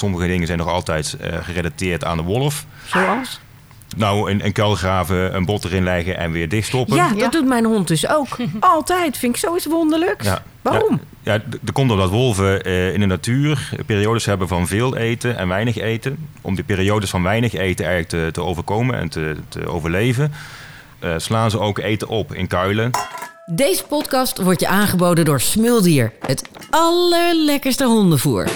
Sommige 0.00 0.26
dingen 0.26 0.46
zijn 0.46 0.58
nog 0.58 0.68
altijd 0.68 1.16
uh, 1.20 1.36
gerelateerd 1.42 2.04
aan 2.04 2.16
de 2.16 2.22
wolf. 2.22 2.64
Zoals? 2.86 3.40
Nou, 3.96 4.30
een, 4.30 4.44
een 4.44 4.52
kuil 4.52 4.74
graven, 4.74 5.34
een 5.34 5.44
bot 5.44 5.64
erin 5.64 5.84
leggen 5.84 6.16
en 6.16 6.30
weer 6.30 6.48
dichtstoppen. 6.48 6.96
Ja, 6.96 7.12
dat 7.14 7.32
doet 7.32 7.46
mijn 7.46 7.64
hond 7.64 7.88
dus 7.88 8.08
ook. 8.08 8.36
Altijd. 8.60 9.18
Vind 9.18 9.34
ik 9.34 9.40
zoiets 9.40 9.66
wonderlijks. 9.66 10.26
Ja. 10.26 10.42
Waarom? 10.62 11.00
Ja, 11.22 11.32
ja, 11.32 11.40
er 11.66 11.72
komt 11.72 11.90
omdat 11.90 12.10
wolven 12.10 12.68
uh, 12.68 12.92
in 12.92 13.00
de 13.00 13.06
natuur 13.06 13.70
periodes 13.86 14.24
hebben 14.24 14.48
van 14.48 14.66
veel 14.66 14.96
eten 14.96 15.36
en 15.38 15.48
weinig 15.48 15.76
eten. 15.76 16.28
Om 16.40 16.54
die 16.54 16.64
periodes 16.64 17.10
van 17.10 17.22
weinig 17.22 17.52
eten 17.54 17.86
eigenlijk 17.86 18.24
te, 18.24 18.32
te 18.32 18.46
overkomen 18.46 18.98
en 18.98 19.08
te, 19.08 19.36
te 19.48 19.66
overleven, 19.66 20.32
uh, 21.04 21.14
slaan 21.16 21.50
ze 21.50 21.58
ook 21.58 21.78
eten 21.78 22.08
op 22.08 22.34
in 22.34 22.46
kuilen. 22.46 22.90
Deze 23.46 23.84
podcast 23.84 24.42
wordt 24.42 24.60
je 24.60 24.68
aangeboden 24.68 25.24
door 25.24 25.40
Smuldier. 25.40 26.12
Het 26.20 26.48
allerlekkerste 26.70 27.84
hondenvoer. 27.84 28.46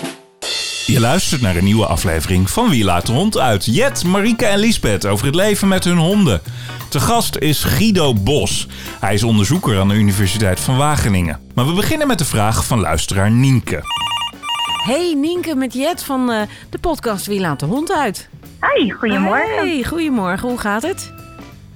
Je 0.86 1.00
luistert 1.00 1.40
naar 1.40 1.56
een 1.56 1.64
nieuwe 1.64 1.86
aflevering 1.86 2.50
van 2.50 2.68
Wie 2.68 2.84
laat 2.84 3.06
de 3.06 3.12
hond 3.12 3.38
uit? 3.38 3.64
Jet, 3.64 4.04
Marike 4.04 4.46
en 4.46 4.58
Liesbeth 4.58 5.06
over 5.06 5.26
het 5.26 5.34
leven 5.34 5.68
met 5.68 5.84
hun 5.84 5.96
honden. 5.96 6.40
Te 6.88 7.00
gast 7.00 7.36
is 7.36 7.64
Guido 7.64 8.14
Bos. 8.14 8.68
Hij 9.00 9.14
is 9.14 9.22
onderzoeker 9.22 9.78
aan 9.78 9.88
de 9.88 9.94
Universiteit 9.94 10.60
van 10.60 10.76
Wageningen. 10.76 11.40
Maar 11.54 11.66
we 11.66 11.72
beginnen 11.72 12.06
met 12.06 12.18
de 12.18 12.24
vraag 12.24 12.66
van 12.66 12.80
luisteraar 12.80 13.30
Nienke. 13.30 13.80
Hey 14.84 15.14
Nienke 15.14 15.54
met 15.54 15.74
Jet 15.74 16.04
van 16.04 16.30
uh, 16.30 16.40
de 16.70 16.78
podcast 16.78 17.26
Wie 17.26 17.40
laat 17.40 17.60
de 17.60 17.66
hond 17.66 17.92
uit? 17.92 18.28
Hi, 18.60 18.90
goedemorgen. 18.90 19.56
Hey, 19.56 19.84
goedemorgen. 19.84 20.48
Hoe 20.48 20.58
gaat 20.58 20.82
het? 20.82 21.12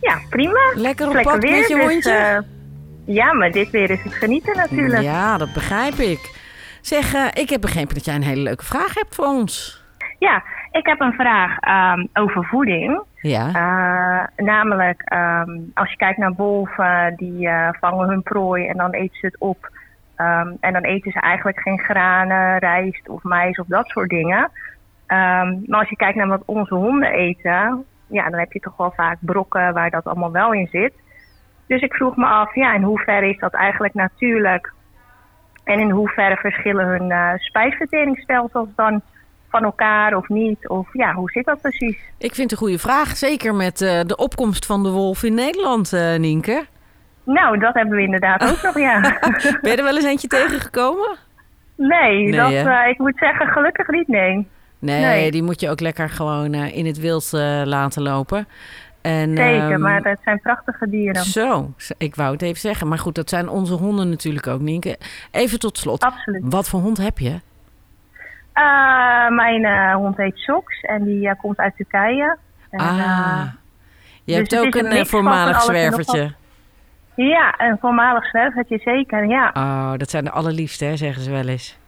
Ja, 0.01 0.21
prima. 0.31 0.73
Lekker 0.75 1.09
op 1.09 1.23
pad 1.23 1.43
met 1.43 1.69
je 1.69 1.75
dus, 1.75 1.87
hondje? 1.87 2.43
Uh, 3.07 3.15
ja, 3.15 3.33
maar 3.33 3.51
dit 3.51 3.71
weer 3.71 3.91
is 3.91 4.03
het 4.03 4.15
genieten 4.15 4.57
natuurlijk. 4.57 5.03
Ja, 5.03 5.39
dat 5.39 5.53
begrijp 5.53 5.99
ik. 5.99 6.37
Zeg, 6.89 7.15
uh, 7.15 7.27
ik 7.43 7.51
heb 7.51 7.61
begrepen 7.61 7.95
dat 7.95 8.05
jij 8.05 8.15
een 8.15 8.23
hele 8.23 8.43
leuke 8.43 8.65
vraag 8.65 8.95
hebt 8.95 9.15
voor 9.15 9.25
ons. 9.25 9.83
Ja, 10.19 10.43
ik 10.71 10.87
heb 10.87 11.01
een 11.01 11.13
vraag 11.13 11.51
um, 11.97 12.09
over 12.13 12.45
voeding. 12.45 13.03
Ja. 13.15 13.47
Uh, 13.47 14.47
namelijk, 14.47 15.13
um, 15.13 15.71
als 15.75 15.91
je 15.91 15.97
kijkt 15.97 16.19
naar 16.19 16.33
wolven, 16.33 17.15
die 17.17 17.47
uh, 17.47 17.69
vangen 17.81 18.09
hun 18.09 18.23
prooi 18.23 18.67
en 18.67 18.77
dan 18.77 18.91
eten 18.91 19.17
ze 19.17 19.27
het 19.27 19.39
op. 19.39 19.71
Um, 20.17 20.57
en 20.61 20.73
dan 20.73 20.83
eten 20.83 21.13
ze 21.13 21.21
eigenlijk 21.21 21.61
geen 21.61 21.79
granen, 21.79 22.59
rijst 22.59 23.09
of 23.09 23.23
mais 23.23 23.59
of 23.59 23.67
dat 23.67 23.87
soort 23.87 24.09
dingen. 24.09 24.51
maar 25.67 25.79
als 25.81 25.89
je 25.89 25.97
kijkt 25.97 26.17
naar 26.17 26.29
wat 26.29 26.43
onze 26.47 26.75
honden 26.75 27.13
eten, 27.13 27.85
ja, 28.07 28.31
dan 28.31 28.39
heb 28.39 28.53
je 28.53 28.61
toch 28.61 28.77
wel 28.77 28.93
vaak 28.97 29.17
brokken 29.21 29.75
waar 29.75 29.91
dat 29.91 30.05
allemaal 30.05 30.33
wel 30.33 30.53
in 30.53 30.69
zit. 30.71 30.93
Dus 31.67 31.83
ik 31.83 31.95
vroeg 31.95 32.17
me 32.17 32.27
af, 32.27 32.55
ja, 32.55 32.75
in 32.75 32.83
hoeverre 32.83 33.29
is 33.29 33.39
dat 33.39 33.55
eigenlijk 33.55 33.95
natuurlijk 33.95 34.77
en 35.69 35.81
in 35.81 35.91
hoeverre 35.91 36.37
verschillen 36.37 36.87
hun 36.87 37.11
uh, 37.11 37.31
spijsverteringsstelsels 37.37 38.69
dan 38.77 39.03
van 39.49 39.65
elkaar 39.65 40.17
of 40.17 40.29
niet? 40.29 40.69
Of 40.69 40.89
ja, 40.93 41.15
hoe 41.15 41.31
zit 41.31 41.45
dat 41.45 41.61
precies? 41.61 41.99
Ik 42.19 42.35
vind 42.35 42.51
het 42.51 42.53
een 42.53 42.67
goede 42.67 42.79
vraag. 42.79 43.17
Zeker 43.17 43.55
met 43.55 43.81
uh, 43.81 44.01
de 44.07 44.17
opkomst 44.17 44.67
van 44.67 44.83
de 44.83 44.91
wolf 44.91 45.23
in 45.23 45.35
Nederland, 45.35 45.93
uh, 45.93 46.17
Nienke. 46.17 46.65
Nou, 47.25 47.59
dat 47.59 47.75
hebben 47.75 47.97
we 47.97 48.03
inderdaad 48.03 48.43
ook 48.43 48.63
nog, 48.67 48.79
ja. 48.79 49.01
Ben 49.63 49.71
je 49.71 49.77
er 49.77 49.85
wel 49.85 49.97
eens 49.97 50.05
eentje 50.05 50.29
tegengekomen? 50.29 51.17
Nee, 51.77 52.23
nee 52.23 52.33
dat, 52.33 52.51
uh, 52.51 52.89
ik 52.89 52.99
moet 52.99 53.19
zeggen 53.19 53.47
gelukkig 53.47 53.89
niet, 53.89 54.09
nee. 54.09 54.49
Nee, 54.79 55.01
nee. 55.01 55.31
die 55.31 55.43
moet 55.43 55.61
je 55.61 55.71
ook 55.71 55.81
lekker 55.81 56.09
gewoon 56.09 56.55
in 56.55 56.87
het 56.87 56.99
wild 56.99 57.29
laten 57.65 58.03
lopen. 58.03 58.47
En, 59.09 59.37
Zeker, 59.37 59.73
um, 59.73 59.81
maar 59.81 60.03
het 60.03 60.19
zijn 60.25 60.41
prachtige 60.41 60.89
dieren. 60.89 61.23
Zo, 61.23 61.73
ik 61.99 62.15
wou 62.15 62.33
het 62.33 62.43
even 62.43 62.61
zeggen. 62.61 62.89
Maar 62.89 62.99
goed, 62.99 63.15
dat 63.15 63.29
zijn 63.29 63.49
onze 63.49 63.75
honden 63.75 64.09
natuurlijk 64.09 64.47
ook, 64.47 64.61
Nienke. 64.61 64.99
Even 65.31 65.59
tot 65.59 65.79
slot. 65.79 66.05
Absoluut. 66.05 66.43
Wat 66.45 66.69
voor 66.69 66.81
hond 66.81 66.97
heb 66.97 67.19
je? 67.19 67.41
Uh, 68.55 69.29
mijn 69.29 69.63
uh, 69.63 69.95
hond 69.95 70.17
heet 70.17 70.37
Sox 70.37 70.81
en 70.81 71.05
die 71.05 71.27
uh, 71.27 71.33
komt 71.41 71.59
uit 71.59 71.77
Turkije. 71.77 72.37
En, 72.71 72.81
ah, 72.81 73.43
je 74.25 74.37
dus 74.37 74.37
hebt 74.37 74.59
ook 74.59 74.75
een, 74.75 74.97
een 74.97 75.07
voormalig 75.07 75.63
zwervertje. 75.63 76.33
Ja, 77.15 77.55
een 77.59 77.79
voormalig 77.81 78.25
zwervertje, 78.25 78.79
zeker, 78.79 79.27
ja. 79.27 79.51
Oh, 79.55 79.93
dat 79.97 80.11
zijn 80.11 80.25
de 80.25 80.31
allerliefste, 80.31 80.85
hè, 80.85 80.97
zeggen 80.97 81.23
ze 81.23 81.31
wel 81.31 81.49
eens. 81.49 81.79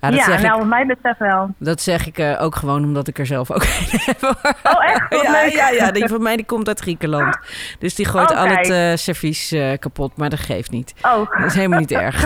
Ja, 0.00 0.10
dat 0.10 0.18
ja 0.18 0.40
nou, 0.40 0.58
wat 0.58 0.66
mij 0.66 0.86
betreft 0.86 1.18
wel. 1.18 1.54
Dat 1.58 1.80
zeg 1.80 2.06
ik 2.06 2.18
uh, 2.18 2.42
ook 2.42 2.54
gewoon 2.54 2.84
omdat 2.84 3.08
ik 3.08 3.18
er 3.18 3.26
zelf 3.26 3.50
ook 3.50 3.62
een 3.62 4.00
heb. 4.06 4.22
Oh, 4.22 4.84
echt? 4.84 5.22
ja, 5.22 5.42
ja, 5.42 5.68
ja, 5.68 5.90
die 5.90 6.08
van 6.08 6.22
mij 6.22 6.36
die 6.36 6.44
komt 6.44 6.68
uit 6.68 6.80
Griekenland. 6.80 7.38
Dus 7.78 7.94
die 7.94 8.06
gooit 8.06 8.30
oh, 8.30 8.38
al 8.38 8.46
het 8.46 8.68
uh, 8.68 8.92
servies 8.94 9.52
uh, 9.52 9.72
kapot, 9.78 10.16
maar 10.16 10.30
dat 10.30 10.40
geeft 10.40 10.70
niet. 10.70 10.94
Oh. 11.02 11.38
Dat 11.38 11.46
is 11.46 11.54
helemaal 11.54 11.78
niet 11.78 11.92
erg. 11.92 12.22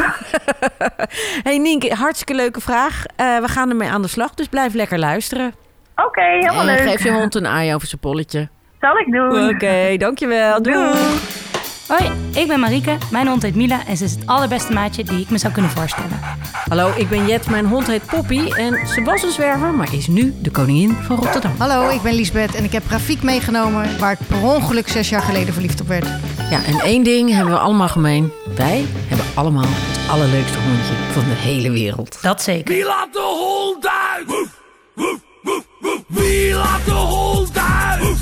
hey 1.43 1.59
Nienke, 1.59 1.95
hartstikke 1.95 2.35
leuke 2.35 2.61
vraag. 2.61 3.05
we 3.17 3.49
gaan 3.49 3.71
ermee 3.71 3.91
aan 3.91 4.03
de 4.03 4.09
slag, 4.09 4.35
dus 4.35 4.47
blijf 4.47 4.75
lekker 4.75 4.99
luisteren. 4.99 5.53
Oké, 5.97 6.09
okay, 6.09 6.39
helemaal 6.39 6.65
leuk. 6.65 6.81
Geef 6.81 7.03
je 7.03 7.13
hond 7.13 7.35
een 7.35 7.47
aai 7.47 7.75
over 7.75 7.89
zijn 7.89 8.01
polletje. 8.01 8.49
Zal 8.81 8.97
ik 8.97 9.13
doen. 9.13 9.45
Oké, 9.45 9.55
okay, 9.55 9.97
dankjewel. 9.97 10.63
Doei. 10.63 10.77
Doei. 10.77 11.50
Hoi, 11.91 12.11
ik 12.35 12.49
ben 12.49 12.61
Marieke. 12.61 12.97
Mijn 13.11 13.27
hond 13.27 13.43
heet 13.43 13.55
Mila 13.55 13.87
en 13.87 13.97
ze 13.97 14.05
is 14.05 14.11
het 14.11 14.27
allerbeste 14.27 14.73
maatje 14.73 15.05
die 15.05 15.21
ik 15.21 15.31
me 15.31 15.39
zou 15.39 15.53
kunnen 15.53 15.71
voorstellen. 15.71 16.21
Hallo, 16.69 16.93
ik 16.97 17.09
ben 17.09 17.27
Jet. 17.27 17.51
Mijn 17.51 17.67
hond 17.67 17.87
heet 17.87 18.07
Poppy 18.07 18.51
en 18.53 18.87
ze 18.87 19.03
was 19.03 19.23
een 19.23 19.31
zwerver, 19.31 19.75
maar 19.75 19.95
is 19.95 20.07
nu 20.07 20.35
de 20.41 20.51
koningin 20.51 20.93
van 20.93 21.17
Rotterdam. 21.17 21.53
Hallo, 21.59 21.89
ik 21.89 22.03
ben 22.03 22.15
Liesbeth 22.15 22.55
en 22.55 22.65
ik 22.65 22.73
heb 22.73 22.83
Rafiek 22.89 23.23
meegenomen 23.23 23.99
waar 23.99 24.13
ik 24.13 24.19
per 24.27 24.43
ongeluk 24.43 24.89
zes 24.89 25.09
jaar 25.09 25.23
geleden 25.23 25.53
verliefd 25.53 25.81
op 25.81 25.89
werd. 25.89 26.07
Ja, 26.51 26.65
en 26.65 26.81
één 26.81 27.03
ding 27.03 27.31
hebben 27.35 27.55
we 27.55 27.61
allemaal 27.61 27.89
gemeen. 27.89 28.33
Wij 28.57 28.85
hebben 29.07 29.27
allemaal 29.35 29.67
het 29.67 30.11
allerleukste 30.11 30.59
hondje 30.59 30.95
van 31.13 31.25
de 31.25 31.35
hele 31.35 31.71
wereld. 31.71 32.19
Dat 32.23 32.43
zeker. 32.43 32.75
Wie 32.75 32.85
laat 32.85 33.13
de 33.13 33.19
hond 33.19 33.89
uit? 33.89 34.27
Woef, 34.27 34.49
woef, 34.95 35.19
woef, 35.43 35.65
woef. 35.81 36.03
Wie 36.07 36.55
laat 36.55 36.85
de 36.85 36.91
hond 36.91 37.59
uit? 37.59 38.01
Woef, 38.03 38.19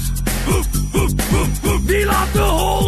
woef, 0.47 0.67
woef, 1.31 1.61
woef. 1.63 1.81
Wie 1.85 2.05
laat 2.05 2.33
de 2.33 2.39
hond 2.39 2.87
uit? 2.87 2.88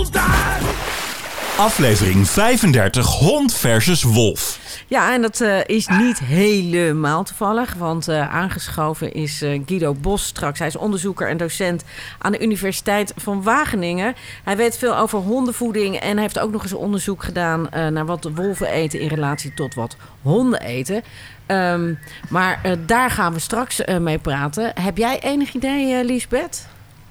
Aflevering 1.61 2.29
35 2.29 3.07
Hond 3.07 3.55
versus 3.55 4.03
Wolf. 4.03 4.61
Ja, 4.87 5.13
en 5.13 5.23
dat 5.23 5.41
uh, 5.41 5.59
is 5.67 5.87
niet 5.87 6.19
helemaal 6.19 7.25
toevallig, 7.25 7.75
want 7.75 8.09
uh, 8.09 8.35
aangeschoven 8.35 9.13
is 9.13 9.43
uh, 9.43 9.61
Guido 9.67 9.95
Bos 9.95 10.27
straks. 10.27 10.59
Hij 10.59 10.69
is 10.69 10.77
onderzoeker 10.77 11.29
en 11.29 11.37
docent 11.37 11.85
aan 12.19 12.33
de 12.33 12.43
Universiteit 12.43 13.13
van 13.17 13.43
Wageningen. 13.43 14.15
Hij 14.45 14.57
weet 14.57 14.79
veel 14.79 14.97
over 14.97 15.19
hondenvoeding 15.19 15.97
en 15.97 16.19
heeft 16.19 16.39
ook 16.39 16.53
nog 16.53 16.63
eens 16.63 16.73
onderzoek 16.73 17.23
gedaan 17.23 17.69
naar 17.71 18.07
wat 18.07 18.31
wolven 18.35 18.69
eten 18.69 19.01
in 19.01 19.09
relatie 19.09 19.55
tot 19.55 19.75
wat 19.75 19.97
honden 20.23 20.61
eten. 20.61 21.03
Um, 21.47 21.99
maar 22.29 22.77
daar 22.87 23.11
gaan 23.11 23.33
we 23.33 23.39
straks 23.39 23.81
mee 23.99 24.19
praten. 24.19 24.73
Heb 24.75 24.97
jij 24.97 25.21
enig 25.21 25.55
idee, 25.55 26.05
Liesbeth? 26.05 26.69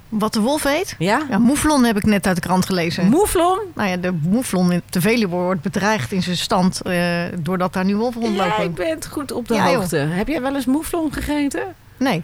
Wat 0.10 0.34
de 0.34 0.40
wolf 0.40 0.64
eet? 0.64 0.96
Ja? 0.98 1.22
ja? 1.30 1.38
Mouflon 1.38 1.84
heb 1.84 1.98
ik 1.98 2.06
net 2.06 2.28
uit 2.28 2.36
de 2.36 2.42
krant 2.42 2.66
gelezen. 2.66 3.10
Mouflon? 3.10 3.60
Nou 3.76 3.90
ja, 3.90 3.98
de 3.98 4.12
mouflon 4.12 4.72
in 4.72 4.82
de 4.90 5.02
Veluwe 5.02 5.36
wordt 5.36 5.62
bedreigd 5.62 6.12
in 6.12 6.24
zijn 6.24 6.38
stand... 6.38 6.82
Uh, 6.88 7.24
doordat 7.40 7.74
daar 7.74 7.86
nu 7.86 7.96
wolven 7.96 8.22
rondlopen. 8.22 8.56
Jij 8.58 8.72
bent 8.72 9.08
goed 9.08 9.32
op 9.32 9.48
de 9.48 9.54
ja, 9.54 9.66
hoogte. 9.66 9.98
Joh. 9.98 10.16
Heb 10.16 10.28
jij 10.28 10.42
wel 10.42 10.56
eens 10.56 10.66
mouflon 10.66 11.14
gegeten? 11.14 11.76
Nee. 11.98 12.24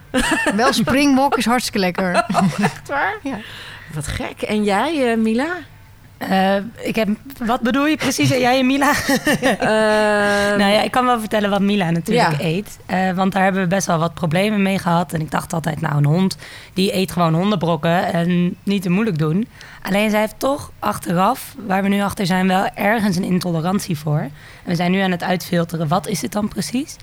wel 0.56 0.74
springbok 0.74 1.38
is 1.38 1.46
hartstikke 1.46 1.80
lekker. 1.80 2.14
Oh, 2.36 2.60
echt 2.60 2.88
waar? 2.88 3.18
Ja. 3.24 3.38
Wat 3.94 4.08
gek. 4.08 4.42
En 4.42 4.64
jij, 4.64 5.12
uh, 5.12 5.18
Mila? 5.18 5.48
Uh, 6.20 6.56
ik 6.82 6.96
heb, 6.96 7.08
wat 7.46 7.62
bedoel 7.62 7.86
je 7.86 7.96
precies? 7.96 8.30
Jij 8.30 8.60
en 8.60 8.66
Mila? 8.66 8.92
uh, 8.92 9.50
nou 10.62 10.72
ja, 10.72 10.82
ik 10.82 10.92
kan 10.92 11.06
wel 11.06 11.20
vertellen 11.20 11.50
wat 11.50 11.62
Mila 11.62 11.90
natuurlijk 11.92 12.42
ja. 12.42 12.46
eet. 12.46 12.78
Uh, 12.92 13.12
want 13.12 13.34
daar 13.34 13.44
hebben 13.44 13.62
we 13.62 13.68
best 13.68 13.88
wel 13.88 13.98
wat 13.98 14.14
problemen 14.14 14.62
mee 14.62 14.80
gehad. 14.80 15.14
En 15.14 15.22
ik 15.22 15.32
dacht 15.32 15.54
altijd, 15.54 15.82
nou, 15.82 15.98
een 15.98 16.06
hond 16.06 16.38
die 16.74 16.96
eet 16.96 17.12
gewoon 17.12 17.34
hondenbrokken 17.34 18.14
en 18.14 18.56
niet 18.64 18.82
te 18.82 18.90
moeilijk 18.90 19.18
doen. 19.18 19.48
Alleen 19.82 20.10
zij 20.10 20.20
heeft 20.20 20.40
toch 20.40 20.72
achteraf, 20.80 21.56
waar 21.68 21.84
we 21.84 21.90
nu 21.90 22.02
achter 22.02 22.26
zijn, 22.26 22.48
wel 22.48 22.68
ergens 22.74 23.16
een 23.16 23.24
intolerantie 23.24 23.98
voor. 23.98 24.20
En 24.20 24.32
we 24.64 24.76
zijn 24.76 24.92
nu 24.92 25.00
aan 25.00 25.12
het 25.12 25.24
uitfilteren, 25.24 25.88
wat 25.88 26.08
is 26.08 26.22
het 26.22 26.32
dan 26.32 26.48
precies? 26.48 26.96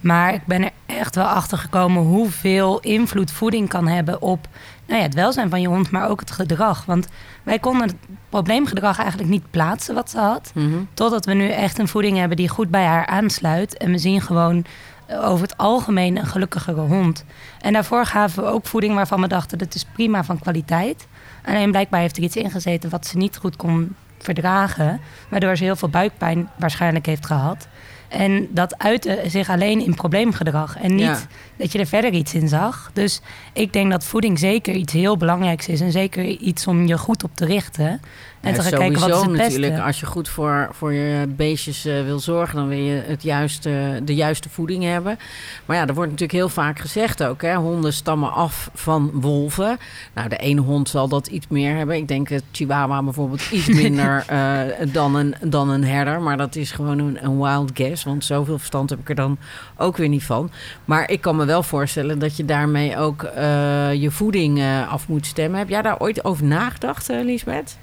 Maar 0.00 0.34
ik 0.34 0.46
ben 0.46 0.62
er 0.62 0.70
echt 0.86 1.14
wel 1.14 1.24
achter 1.24 1.58
gekomen 1.58 2.02
hoeveel 2.02 2.80
invloed 2.80 3.32
voeding 3.32 3.68
kan 3.68 3.86
hebben 3.86 4.22
op 4.22 4.46
nou 4.90 5.02
ja, 5.02 5.08
het 5.08 5.16
welzijn 5.16 5.50
van 5.50 5.60
je 5.60 5.68
hond, 5.68 5.90
maar 5.90 6.08
ook 6.08 6.20
het 6.20 6.30
gedrag. 6.30 6.84
Want 6.84 7.08
wij 7.42 7.58
konden 7.58 7.86
het 7.86 7.96
probleemgedrag 8.28 8.98
eigenlijk 8.98 9.30
niet 9.30 9.50
plaatsen 9.50 9.94
wat 9.94 10.10
ze 10.10 10.18
had. 10.18 10.50
Mhm. 10.54 10.78
Totdat 10.94 11.24
we 11.24 11.34
nu 11.34 11.48
echt 11.48 11.78
een 11.78 11.88
voeding 11.88 12.18
hebben 12.18 12.36
die 12.36 12.48
goed 12.48 12.70
bij 12.70 12.84
haar 12.84 13.06
aansluit. 13.06 13.76
En 13.76 13.90
we 13.90 13.98
zien 13.98 14.20
gewoon 14.20 14.64
eh, 15.06 15.28
over 15.28 15.42
het 15.42 15.56
algemeen 15.56 16.16
een 16.16 16.26
gelukkigere 16.26 16.80
hond. 16.80 17.24
En 17.60 17.72
daarvoor 17.72 18.06
gaven 18.06 18.42
we 18.42 18.48
ook 18.48 18.66
voeding 18.66 18.94
waarvan 18.94 19.20
we 19.20 19.28
dachten 19.28 19.58
dat 19.58 19.74
is 19.74 19.84
prima 19.92 20.24
van 20.24 20.38
kwaliteit. 20.38 21.06
Alleen 21.44 21.70
blijkbaar 21.70 22.00
heeft 22.00 22.16
er 22.16 22.22
iets 22.22 22.36
ingezeten 22.36 22.90
wat 22.90 23.06
ze 23.06 23.16
niet 23.16 23.36
goed 23.36 23.56
kon 23.56 23.94
verdragen. 24.18 25.00
Waardoor 25.28 25.56
ze 25.56 25.64
heel 25.64 25.76
veel 25.76 25.88
buikpijn 25.88 26.48
waarschijnlijk 26.56 27.06
heeft 27.06 27.26
gehad. 27.26 27.68
En 28.10 28.48
dat 28.50 28.78
uitte 28.78 29.22
zich 29.26 29.48
alleen 29.48 29.84
in 29.84 29.94
probleemgedrag. 29.94 30.76
En 30.76 30.94
niet 30.94 31.26
dat 31.56 31.72
je 31.72 31.78
er 31.78 31.86
verder 31.86 32.12
iets 32.12 32.34
in 32.34 32.48
zag. 32.48 32.90
Dus 32.92 33.20
ik 33.52 33.72
denk 33.72 33.90
dat 33.90 34.04
voeding 34.04 34.38
zeker 34.38 34.74
iets 34.74 34.92
heel 34.92 35.16
belangrijks 35.16 35.68
is. 35.68 35.80
En 35.80 35.92
zeker 35.92 36.24
iets 36.24 36.66
om 36.66 36.86
je 36.86 36.98
goed 36.98 37.24
op 37.24 37.30
te 37.34 37.44
richten. 37.44 38.00
En 38.40 38.54
te 38.54 38.62
gaan 38.62 38.70
kijken 38.70 39.00
wat 39.00 39.08
is 39.08 39.14
het 39.14 39.30
beste. 39.30 39.42
natuurlijk. 39.42 39.82
Als 39.82 40.00
je 40.00 40.06
goed 40.06 40.28
voor, 40.28 40.68
voor 40.72 40.92
je 40.92 41.26
beestjes 41.28 41.86
uh, 41.86 42.02
wil 42.02 42.18
zorgen, 42.18 42.56
dan 42.56 42.68
wil 42.68 42.78
je 42.78 43.02
het 43.06 43.22
juiste, 43.22 44.00
de 44.04 44.14
juiste 44.14 44.48
voeding 44.48 44.84
hebben. 44.84 45.18
Maar 45.64 45.76
ja, 45.76 45.86
er 45.86 45.94
wordt 45.94 46.10
natuurlijk 46.10 46.38
heel 46.38 46.48
vaak 46.48 46.78
gezegd 46.78 47.22
ook: 47.22 47.42
hè, 47.42 47.54
honden 47.54 47.92
stammen 47.92 48.32
af 48.32 48.70
van 48.74 49.10
wolven. 49.14 49.78
Nou, 50.14 50.28
de 50.28 50.36
ene 50.36 50.60
hond 50.60 50.88
zal 50.88 51.08
dat 51.08 51.26
iets 51.26 51.46
meer 51.48 51.76
hebben. 51.76 51.96
Ik 51.96 52.08
denk 52.08 52.28
het 52.28 52.42
Chihuahua 52.50 53.02
bijvoorbeeld 53.02 53.50
iets 53.50 53.68
minder 53.82 54.24
uh, 54.32 54.60
dan, 54.92 55.14
een, 55.14 55.34
dan 55.44 55.68
een 55.70 55.84
herder. 55.84 56.20
Maar 56.20 56.36
dat 56.36 56.56
is 56.56 56.70
gewoon 56.70 56.98
een, 56.98 57.24
een 57.24 57.38
wild 57.38 57.70
guess. 57.74 58.04
Want 58.04 58.24
zoveel 58.24 58.58
verstand 58.58 58.90
heb 58.90 58.98
ik 58.98 59.08
er 59.08 59.14
dan 59.14 59.38
ook 59.76 59.96
weer 59.96 60.08
niet 60.08 60.24
van. 60.24 60.50
Maar 60.84 61.10
ik 61.10 61.20
kan 61.20 61.36
me 61.36 61.44
wel 61.44 61.62
voorstellen 61.62 62.18
dat 62.18 62.36
je 62.36 62.44
daarmee 62.44 62.96
ook 62.96 63.22
uh, 63.22 63.94
je 63.94 64.10
voeding 64.10 64.62
af 64.88 65.08
moet 65.08 65.26
stemmen. 65.26 65.58
Heb 65.58 65.68
jij 65.68 65.82
daar 65.82 65.98
ooit 65.98 66.24
over 66.24 66.44
nagedacht, 66.44 67.08
Lisbeth? 67.08 67.76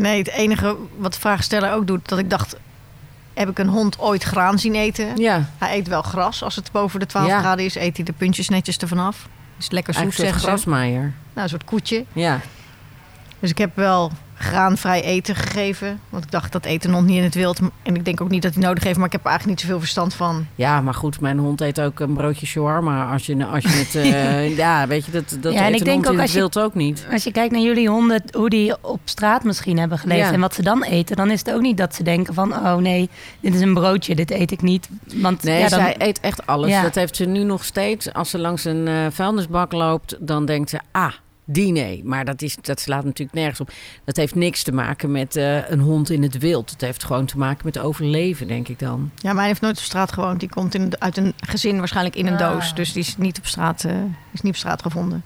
Nee, 0.00 0.18
het 0.18 0.30
enige 0.30 0.76
wat 0.96 1.12
de 1.12 1.20
vraagsteller 1.20 1.72
ook 1.72 1.86
doet, 1.86 2.08
dat 2.08 2.18
ik 2.18 2.30
dacht... 2.30 2.56
heb 3.34 3.48
ik 3.48 3.58
een 3.58 3.68
hond 3.68 3.98
ooit 3.98 4.22
graan 4.22 4.58
zien 4.58 4.74
eten? 4.74 5.16
Ja. 5.16 5.48
Hij 5.58 5.76
eet 5.76 5.88
wel 5.88 6.02
gras. 6.02 6.42
Als 6.42 6.56
het 6.56 6.72
boven 6.72 7.00
de 7.00 7.06
12 7.06 7.32
graden 7.32 7.64
is, 7.64 7.74
eet 7.74 7.96
hij 7.96 8.04
de 8.04 8.12
puntjes 8.12 8.48
netjes 8.48 8.76
ervan 8.76 8.98
af. 8.98 9.28
Is 9.58 9.70
lekker 9.70 9.94
zoet, 9.94 10.14
zeggen 10.14 10.34
een 10.34 10.40
grasmaaier. 10.40 11.00
Nou, 11.00 11.12
een 11.34 11.48
soort 11.48 11.64
koetje. 11.64 12.04
Ja. 12.12 12.40
Dus 13.40 13.50
ik 13.50 13.58
heb 13.58 13.70
wel 13.76 14.12
graanvrij 14.38 15.02
eten 15.02 15.34
gegeven. 15.34 16.00
Want 16.08 16.24
ik 16.24 16.30
dacht, 16.30 16.52
dat 16.52 16.64
eten 16.64 16.90
nog 16.90 17.04
niet 17.04 17.16
in 17.16 17.22
het 17.22 17.34
wild. 17.34 17.58
En 17.82 17.94
ik 17.94 18.04
denk 18.04 18.20
ook 18.20 18.28
niet 18.30 18.42
dat 18.42 18.54
hij 18.54 18.62
nodig 18.62 18.84
heeft, 18.84 18.96
maar 18.96 19.06
ik 19.06 19.12
heb 19.12 19.24
er 19.24 19.28
eigenlijk 19.28 19.58
niet 19.58 19.66
zoveel 19.66 19.80
verstand 19.80 20.14
van. 20.14 20.46
Ja, 20.54 20.80
maar 20.80 20.94
goed, 20.94 21.20
mijn 21.20 21.38
hond 21.38 21.60
eet 21.60 21.80
ook 21.80 22.00
een 22.00 22.14
broodje 22.14 22.46
shawarma. 22.46 23.12
Als 23.12 23.26
je, 23.26 23.46
als 23.46 23.62
je 23.62 23.68
het... 23.68 23.94
Uh, 23.94 24.56
ja, 24.64 24.86
weet 24.86 25.04
je, 25.04 25.10
dat, 25.10 25.36
dat 25.40 25.52
ja, 25.52 25.66
en 25.66 25.74
ik 25.74 25.84
denk 25.84 26.06
ook, 26.06 26.12
in 26.12 26.18
het 26.18 26.32
wild 26.32 26.58
ook 26.58 26.74
niet. 26.74 27.06
Als 27.12 27.24
je 27.24 27.32
kijkt 27.32 27.52
naar 27.52 27.62
jullie 27.62 27.88
honden, 27.88 28.22
hoe 28.32 28.48
die 28.48 28.76
op 28.80 29.00
straat 29.04 29.44
misschien 29.44 29.78
hebben 29.78 29.98
geleefd... 29.98 30.32
en 30.32 30.40
wat 30.40 30.54
ze 30.54 30.62
dan 30.62 30.82
eten, 30.82 31.16
dan 31.16 31.30
is 31.30 31.38
het 31.38 31.52
ook 31.52 31.60
niet 31.60 31.76
dat 31.76 31.94
ze 31.94 32.02
denken 32.02 32.34
van... 32.34 32.52
oh 32.52 32.76
nee, 32.76 33.08
dit 33.40 33.54
is 33.54 33.60
een 33.60 33.74
broodje, 33.74 34.14
dit 34.14 34.30
eet 34.30 34.50
ik 34.50 34.62
niet. 34.62 34.88
Want, 35.14 35.42
nee, 35.42 35.58
ja, 35.60 35.68
dan... 35.68 35.80
zij 35.80 35.94
eet 35.98 36.20
echt 36.20 36.46
alles. 36.46 36.82
Dat 36.82 36.94
heeft 36.94 37.16
ze 37.16 37.24
nu 37.24 37.42
nog 37.42 37.64
steeds. 37.64 38.12
Als 38.12 38.30
ze 38.30 38.38
langs 38.38 38.64
een 38.64 38.86
uh, 38.86 39.06
vuilnisbak 39.10 39.72
loopt, 39.72 40.16
dan 40.20 40.44
denkt 40.44 40.70
ze... 40.70 40.78
ah, 40.92 41.12
diner. 41.50 41.98
Maar 42.04 42.24
dat, 42.24 42.42
is, 42.42 42.56
dat 42.60 42.80
slaat 42.80 43.04
natuurlijk 43.04 43.38
nergens 43.38 43.60
op. 43.60 43.70
Dat 44.04 44.16
heeft 44.16 44.34
niks 44.34 44.62
te 44.62 44.72
maken 44.72 45.10
met 45.10 45.36
uh, 45.36 45.70
een 45.70 45.80
hond 45.80 46.10
in 46.10 46.22
het 46.22 46.38
wild. 46.38 46.70
Het 46.70 46.80
heeft 46.80 47.04
gewoon 47.04 47.26
te 47.26 47.38
maken 47.38 47.60
met 47.64 47.78
overleven, 47.78 48.46
denk 48.46 48.68
ik 48.68 48.78
dan. 48.78 49.10
Ja, 49.14 49.28
maar 49.28 49.38
hij 49.38 49.46
heeft 49.46 49.60
nooit 49.60 49.78
op 49.78 49.82
straat 49.82 50.12
gewoond. 50.12 50.40
Die 50.40 50.48
komt 50.48 50.74
in, 50.74 50.92
uit 50.98 51.16
een 51.16 51.34
gezin 51.36 51.78
waarschijnlijk 51.78 52.16
in 52.16 52.26
een 52.26 52.40
ah. 52.40 52.52
doos. 52.52 52.74
Dus 52.74 52.92
die 52.92 53.02
is 53.02 53.16
niet 53.16 53.38
op 53.38 53.46
straat, 53.46 53.84
uh, 53.84 53.92
is 54.32 54.40
niet 54.40 54.52
op 54.52 54.58
straat 54.58 54.82
gevonden. 54.82 55.24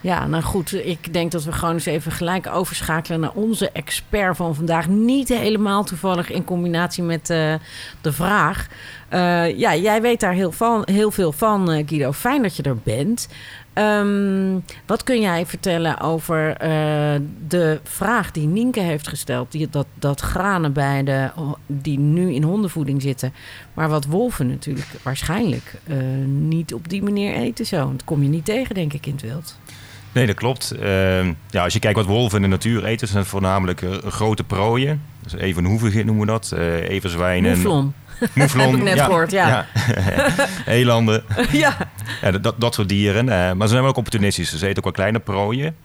Ja, 0.00 0.26
nou 0.26 0.42
goed, 0.42 0.74
ik 0.74 1.12
denk 1.12 1.32
dat 1.32 1.44
we 1.44 1.52
gewoon 1.52 1.74
eens 1.74 1.86
even 1.86 2.12
gelijk 2.12 2.46
overschakelen 2.46 3.20
naar 3.20 3.32
onze 3.32 3.70
expert 3.70 4.36
van 4.36 4.54
vandaag. 4.54 4.88
Niet 4.88 5.28
helemaal 5.28 5.84
toevallig 5.84 6.30
in 6.30 6.44
combinatie 6.44 7.02
met 7.02 7.30
uh, 7.30 7.54
de 8.00 8.12
vraag. 8.12 8.66
Uh, 9.12 9.58
ja, 9.58 9.76
jij 9.76 10.02
weet 10.02 10.20
daar 10.20 10.32
heel, 10.32 10.52
van, 10.52 10.82
heel 10.84 11.10
veel 11.10 11.32
van, 11.32 11.70
uh, 11.72 11.82
Guido. 11.86 12.12
Fijn 12.12 12.42
dat 12.42 12.56
je 12.56 12.62
er 12.62 12.76
bent. 12.82 13.28
Um, 13.74 14.64
wat 14.86 15.02
kun 15.02 15.20
jij 15.20 15.46
vertellen 15.46 16.00
over 16.00 16.48
uh, 16.48 17.20
de 17.48 17.80
vraag 17.82 18.30
die 18.30 18.46
Nienke 18.46 18.80
heeft 18.80 19.08
gesteld? 19.08 19.52
Die, 19.52 19.68
dat, 19.70 19.86
dat 19.94 20.20
granen 20.20 20.72
bij 20.72 21.04
de, 21.04 21.30
die 21.66 21.98
nu 21.98 22.34
in 22.34 22.42
hondenvoeding 22.42 23.02
zitten. 23.02 23.32
Maar 23.74 23.88
wat 23.88 24.04
wolven 24.04 24.46
natuurlijk 24.46 24.86
waarschijnlijk 25.02 25.74
uh, 25.86 25.96
niet 26.26 26.74
op 26.74 26.88
die 26.88 27.02
manier 27.02 27.34
eten 27.34 27.66
zo. 27.66 27.92
Dat 27.92 28.04
kom 28.04 28.22
je 28.22 28.28
niet 28.28 28.44
tegen, 28.44 28.74
denk 28.74 28.92
ik, 28.92 29.06
in 29.06 29.12
het 29.12 29.22
wild. 29.22 29.58
Nee, 30.12 30.26
dat 30.26 30.36
klopt. 30.36 30.74
Uh, 30.80 31.24
ja, 31.26 31.62
als 31.62 31.72
je 31.72 31.78
kijkt 31.78 31.98
wat 31.98 32.06
wolven 32.06 32.36
in 32.36 32.42
de 32.42 32.48
natuur 32.48 32.84
eten, 32.84 33.08
zijn 33.08 33.20
het 33.20 33.28
voornamelijk 33.28 33.82
grote 34.04 34.44
prooien. 34.44 35.02
Dus 35.22 35.34
even 35.34 35.64
hoevig 35.64 35.94
noemen 36.04 36.26
we 36.26 36.32
dat. 36.32 36.52
everzwijnen. 36.88 37.54
Moeflon. 37.54 37.94
Moeflon. 38.34 38.66
Heb 38.70 38.76
ik 38.76 38.82
net 38.82 38.96
ja, 38.96 39.04
gehoord, 39.04 39.30
ja. 39.30 39.48
ja. 39.48 39.66
Elanden. 40.66 41.24
ja. 41.52 41.76
ja 42.22 42.30
dat, 42.30 42.54
dat 42.60 42.74
soort 42.74 42.88
dieren. 42.88 43.26
Uh, 43.26 43.52
maar 43.52 43.68
ze 43.68 43.74
zijn 43.74 43.84
ook 43.84 43.96
opportunistisch. 43.96 44.50
Ze 44.50 44.66
eten 44.66 44.76
ook 44.76 44.84
wel 44.84 44.92
kleine 44.92 45.20
prooien. 45.20 45.76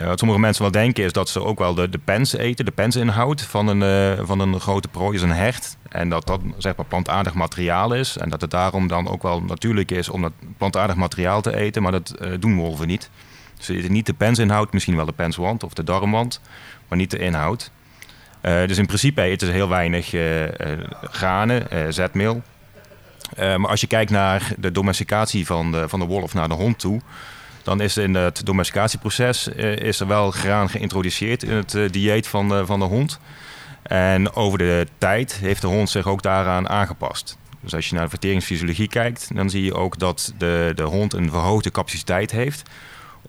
Uh, 0.00 0.06
wat 0.06 0.18
sommige 0.18 0.40
mensen 0.40 0.62
wel 0.62 0.70
denken 0.70 1.04
is 1.04 1.12
dat 1.12 1.28
ze 1.28 1.44
ook 1.44 1.58
wel 1.58 1.74
de, 1.74 1.88
de 1.88 1.98
pens 1.98 2.36
eten, 2.36 2.64
de 2.64 2.70
pensinhoud 2.70 3.42
van 3.42 3.68
een, 3.68 4.18
uh, 4.18 4.26
van 4.26 4.40
een 4.40 4.60
grote 4.60 4.88
prooi 4.88 5.16
is 5.16 5.22
een 5.22 5.32
hecht. 5.32 5.76
En 5.88 6.08
dat 6.08 6.26
dat 6.26 6.40
zeg 6.58 6.76
maar 6.76 6.86
plantaardig 6.86 7.34
materiaal 7.34 7.94
is. 7.94 8.16
En 8.16 8.28
dat 8.28 8.40
het 8.40 8.50
daarom 8.50 8.88
dan 8.88 9.08
ook 9.08 9.22
wel 9.22 9.40
natuurlijk 9.40 9.90
is 9.90 10.08
om 10.08 10.22
dat 10.22 10.32
plantaardig 10.58 10.96
materiaal 10.96 11.40
te 11.40 11.56
eten. 11.56 11.82
Maar 11.82 11.92
dat 11.92 12.14
doen 12.38 12.56
wolven 12.56 12.86
niet. 12.86 13.10
Ze 13.58 13.76
eten 13.76 13.92
niet 13.92 14.06
de 14.06 14.14
pensinhoud, 14.14 14.72
misschien 14.72 14.96
wel 14.96 15.06
de 15.06 15.12
penswand 15.12 15.64
of 15.64 15.72
de 15.72 15.84
darmwand, 15.84 16.40
maar 16.88 16.98
niet 16.98 17.10
de 17.10 17.18
inhoud. 17.18 17.70
Uh, 18.42 18.66
dus 18.66 18.78
in 18.78 18.86
principe 18.86 19.22
eten 19.22 19.46
ze 19.46 19.52
heel 19.52 19.68
weinig 19.68 20.12
uh, 20.12 20.22
granen, 21.02 21.94
zetmeel. 21.94 22.42
maar 23.36 23.68
als 23.68 23.80
je 23.80 23.86
kijkt 23.86 24.10
naar 24.10 24.52
de 24.58 24.72
domesticatie 24.72 25.46
van 25.46 25.72
de, 25.72 25.88
van 25.88 26.00
de 26.00 26.06
wolf 26.06 26.34
naar 26.34 26.48
de 26.48 26.54
hond 26.54 26.78
toe, 26.78 27.00
dan 27.62 27.80
is 27.80 27.96
in 27.96 28.14
het 28.14 28.46
domesticatieproces 28.46 29.48
is 29.48 30.00
er 30.00 30.06
wel 30.06 30.30
graan 30.30 30.70
geïntroduceerd 30.70 31.42
in 31.42 31.54
het 31.54 31.92
dieet 31.92 32.26
van 32.26 32.48
de, 32.48 32.66
van 32.66 32.78
de 32.78 32.84
hond. 32.84 33.18
En 33.82 34.34
over 34.34 34.58
de 34.58 34.86
tijd 34.98 35.34
heeft 35.34 35.60
de 35.60 35.66
hond 35.66 35.90
zich 35.90 36.06
ook 36.06 36.22
daaraan 36.22 36.68
aangepast. 36.68 37.36
Dus 37.60 37.74
als 37.74 37.88
je 37.88 37.94
naar 37.94 38.04
de 38.04 38.10
verteringsfysiologie 38.10 38.88
kijkt, 38.88 39.30
dan 39.34 39.50
zie 39.50 39.64
je 39.64 39.74
ook 39.74 39.98
dat 39.98 40.34
de, 40.38 40.72
de 40.74 40.82
hond 40.82 41.12
een 41.12 41.30
verhoogde 41.30 41.70
capaciteit 41.70 42.30
heeft 42.30 42.70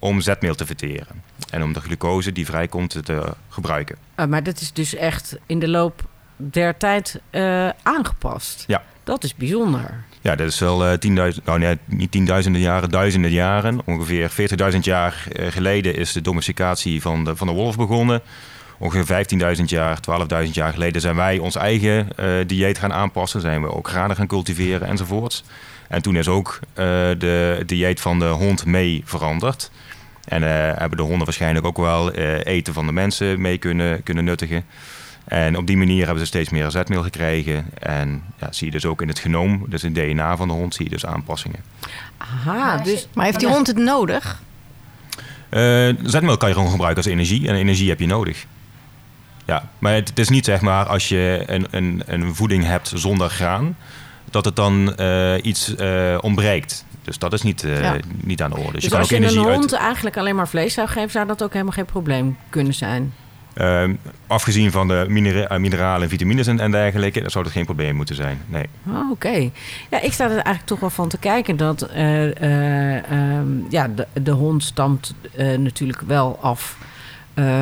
om 0.04 0.22
zetmeel 0.22 0.56
te 0.56 0.66
verteren. 0.66 1.24
En 1.50 1.64
om 1.64 1.74
de 1.74 1.80
glucose 1.80 2.32
die 2.32 2.46
vrijkomt 2.46 3.06
te 3.06 3.34
gebruiken. 3.50 3.96
Uh, 4.20 4.26
maar 4.26 4.44
dat 4.44 4.62
is 4.62 4.74
dus 4.74 4.96
echt 4.96 5.38
in 5.46 5.60
de 5.60 5.68
loop 5.68 6.02
der 6.36 6.78
tijd 6.78 7.22
uh, 7.32 7.70
aangepast. 7.84 8.64
Ja. 8.68 8.84
Dat 9.04 9.24
is 9.24 9.36
bijzonder. 9.36 10.04
Ja, 10.22 10.36
dat 10.36 10.48
is 10.48 10.60
wel 10.60 10.88
uh, 10.88 10.94
tienduizend, 10.94 11.46
nou 11.46 11.60
nee, 11.60 11.78
niet 11.86 12.12
tienduizenden 12.12 12.62
jaren, 12.62 12.90
duizenden 12.90 13.32
jaren. 13.32 13.82
Ongeveer 13.86 14.32
40.000 14.74 14.78
jaar 14.80 15.28
geleden 15.30 15.96
is 15.96 16.12
de 16.12 16.22
domesticatie 16.22 17.02
van 17.02 17.24
de, 17.24 17.36
van 17.36 17.48
de 17.48 17.54
wolf 17.54 17.78
begonnen. 17.78 18.22
Ongeveer 18.78 19.26
15.000 19.58 19.64
jaar, 19.66 20.00
12.000 20.46 20.52
jaar 20.52 20.74
geleden 20.74 21.02
zijn 21.02 21.16
wij 21.16 21.38
ons 21.38 21.56
eigen 21.56 22.08
dieet 22.48 22.78
gaan 22.78 22.94
aanpassen. 22.94 23.42
Zijn 23.42 23.62
we 23.62 23.72
ook 23.72 23.88
granen 23.88 24.16
gaan 24.16 24.28
cultiveren 24.28 24.88
enzovoorts. 24.88 25.44
En 25.88 26.02
toen 26.02 26.16
is 26.16 26.28
ook 26.28 26.60
de 26.78 27.64
dieet 27.66 28.02
van 28.02 28.20
de 28.20 28.26
hond 28.26 28.66
mee 28.66 29.02
veranderd. 29.06 29.72
En 30.26 30.42
uh, 30.42 30.48
hebben 30.50 30.98
de 30.98 31.04
honden 31.04 31.26
waarschijnlijk 31.26 31.66
ook 31.66 31.78
wel 31.78 32.18
uh, 32.18 32.46
eten 32.46 32.74
van 32.74 32.86
de 32.86 32.92
mensen 32.92 33.42
mee 33.42 33.58
kunnen, 33.58 34.04
kunnen 34.04 34.24
nuttigen. 34.24 34.66
En 35.24 35.58
op 35.58 35.68
die 35.68 35.78
manier 35.78 36.04
hebben 36.06 36.20
ze 36.20 36.26
steeds 36.26 36.50
meer 36.50 36.72
zetmeel 36.72 37.04
gekregen. 37.04 37.66
En 37.80 38.24
ja, 38.40 38.52
zie 38.52 38.66
je 38.66 38.72
dus 38.72 38.86
ook 38.86 39.02
in 39.02 39.08
het 39.08 39.20
genoom, 39.20 39.66
dus 39.68 39.84
in 39.84 39.96
het 39.96 40.04
DNA 40.04 40.38
van 40.38 40.48
de 40.48 40.54
hond, 40.54 40.76
zie 40.76 40.86
je 40.86 40.92
dus 40.92 41.06
aanpassingen. 41.06 41.60
Aha, 42.18 42.78
dus... 42.78 43.08
Maar 43.14 43.26
heeft 43.26 43.40
die 43.40 43.48
hond 43.48 43.68
het 43.68 43.78
nodig? 43.78 44.42
Uh, 45.50 45.94
zetmeel 46.04 46.38
kan 46.38 46.50
je 46.50 46.56
gewoon 46.56 46.72
gebruiken 46.72 47.04
als 47.04 47.12
energie. 47.12 47.48
En 47.48 47.56
energie 47.56 47.90
heb 47.90 48.00
je 48.00 48.08
nodig. 48.08 48.46
Ja, 49.46 49.70
maar 49.80 49.94
het, 49.94 50.10
het 50.10 50.20
is 50.20 50.30
niet 50.30 50.46
zeg 50.46 50.62
maar 50.62 50.86
als 50.86 51.10
je 51.10 51.44
een, 51.46 51.68
een, 51.70 52.04
een 52.06 52.36
voeding 52.36 52.66
hebt 52.66 52.92
zonder 52.96 53.30
graan, 53.30 53.78
dat 54.30 54.46
het 54.46 54.56
dan 54.56 54.96
iets 55.42 55.76
ontbreekt. 56.20 56.86
Dus 57.04 57.18
dat 57.18 57.34
is 57.34 57.42
niet, 57.42 57.64
uh, 57.64 57.92
niet 58.16 58.42
aan 58.42 58.50
de 58.50 58.58
orde. 58.58 58.72
Dus, 58.72 58.82
dus 58.82 58.92
je 58.92 58.98
als 58.98 59.10
je 59.10 59.16
een 59.16 59.54
hond 59.54 59.74
eigenlijk 59.74 60.18
alleen 60.18 60.36
maar 60.36 60.48
vlees 60.48 60.74
zou 60.74 60.88
geven, 60.88 61.12
zou 61.12 61.28
dat 61.28 61.44
ook 61.44 61.52
helemaal 61.52 61.74
geen 61.74 61.86
probleem 61.86 62.38
kunnen 62.50 62.74
zijn? 62.74 63.14
Uh, 63.56 63.84
afgezien 64.28 64.72
van 64.72 64.88
de 64.88 65.06
minera 65.08 65.48
eh, 65.48 65.60
mineralen 65.60 66.04
en 66.04 66.10
vitamines 66.10 66.48
en, 66.48 66.60
en 66.60 66.72
dergelijke, 66.72 67.22
dan 67.22 67.30
zou 67.30 67.44
dat 67.44 67.54
geen 67.54 67.66
probleem 67.66 67.96
moeten 67.96 68.16
zijn. 68.16 68.42
Nee. 68.48 68.66
Oh, 68.88 69.12
Oké. 69.12 69.50
Ja, 69.90 70.02
ik 70.02 70.14
sta 70.14 70.24
er 70.24 70.32
eigenlijk 70.32 70.66
toch 70.66 70.80
wel 70.80 70.90
van 70.90 71.10
te 71.10 71.18
kijken 71.18 71.58
dat 71.58 71.90
uh, 71.96 72.22
um, 73.38 73.66
ja, 73.70 73.88
de, 73.88 74.08
de, 74.22 74.32
hond 74.32 74.64
stamt 74.64 75.16
natuurlijk 75.58 76.02
wel 76.02 76.40
af 76.42 76.78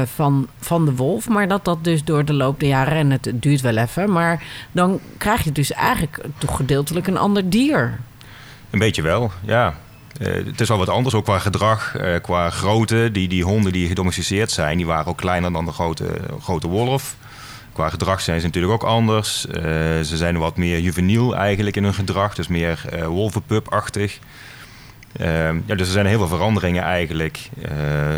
van, 0.05 0.47
van 0.59 0.85
de 0.85 0.95
wolf. 0.95 1.29
Maar 1.29 1.47
dat 1.47 1.65
dat 1.65 1.83
dus 1.83 2.03
door 2.03 2.25
de 2.25 2.33
loop 2.33 2.59
der 2.59 2.69
jaren, 2.69 2.97
en 2.97 3.11
het 3.11 3.31
duurt 3.33 3.61
wel 3.61 3.77
even, 3.77 4.11
maar 4.11 4.43
dan 4.71 4.99
krijg 5.17 5.43
je 5.43 5.51
dus 5.51 5.71
eigenlijk 5.71 6.23
toch 6.37 6.55
gedeeltelijk 6.55 7.07
een 7.07 7.17
ander 7.17 7.49
dier. 7.49 7.99
Een 8.71 8.79
beetje 8.79 9.01
wel, 9.01 9.31
ja. 9.41 9.75
Uh, 10.21 10.33
het 10.45 10.61
is 10.61 10.67
wel 10.67 10.77
wat 10.77 10.89
anders, 10.89 11.15
ook 11.15 11.23
qua 11.23 11.39
gedrag, 11.39 11.95
uh, 11.97 12.15
qua 12.21 12.49
grootte. 12.49 13.09
Die, 13.11 13.27
die 13.27 13.43
honden 13.43 13.71
die 13.71 13.87
gedomesticeerd 13.87 14.51
zijn, 14.51 14.77
die 14.77 14.85
waren 14.85 15.05
ook 15.05 15.17
kleiner 15.17 15.51
dan 15.51 15.65
de 15.65 15.71
grote, 15.71 16.07
grote 16.41 16.67
wolf. 16.67 17.15
Qua 17.73 17.89
gedrag 17.89 18.21
zijn 18.21 18.39
ze 18.39 18.45
natuurlijk 18.45 18.73
ook 18.73 18.83
anders. 18.83 19.45
Uh, 19.45 19.53
ze 20.01 20.17
zijn 20.17 20.37
wat 20.37 20.57
meer 20.57 20.79
juveniel 20.79 21.35
eigenlijk 21.35 21.75
in 21.75 21.83
hun 21.83 21.93
gedrag, 21.93 22.35
dus 22.35 22.47
meer 22.47 22.83
wolvenpup-achtig. 23.07 24.19
Ehm, 25.17 25.59
ja, 25.65 25.75
dus 25.75 25.87
er 25.87 25.93
zijn 25.93 26.05
heel 26.05 26.17
veel 26.17 26.27
veranderingen 26.27 26.83
eigenlijk 26.83 27.49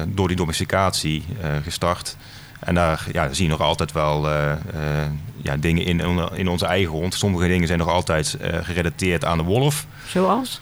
door 0.08 0.28
die 0.28 0.38
domesticatie 0.38 1.26
gestart. 1.64 2.18
En 2.64 2.76
daar 2.76 3.06
ja, 3.12 3.34
zie 3.34 3.46
je 3.46 3.52
nog 3.52 3.62
altijd 3.62 3.92
wel 3.92 4.30
ja, 5.42 5.58
dingen 5.58 5.86
in, 5.86 6.02
in 6.34 6.48
onze 6.48 6.66
eigen 6.66 6.92
hond. 6.92 7.14
Sommige 7.14 7.48
dingen 7.48 7.68
zijn 7.68 7.80
nog 7.80 7.90
altijd 7.90 8.38
gerelateerd 8.64 9.26
aan 9.26 9.38
de 9.38 9.44
wolf. 9.44 9.86
Zoals? 10.08 10.62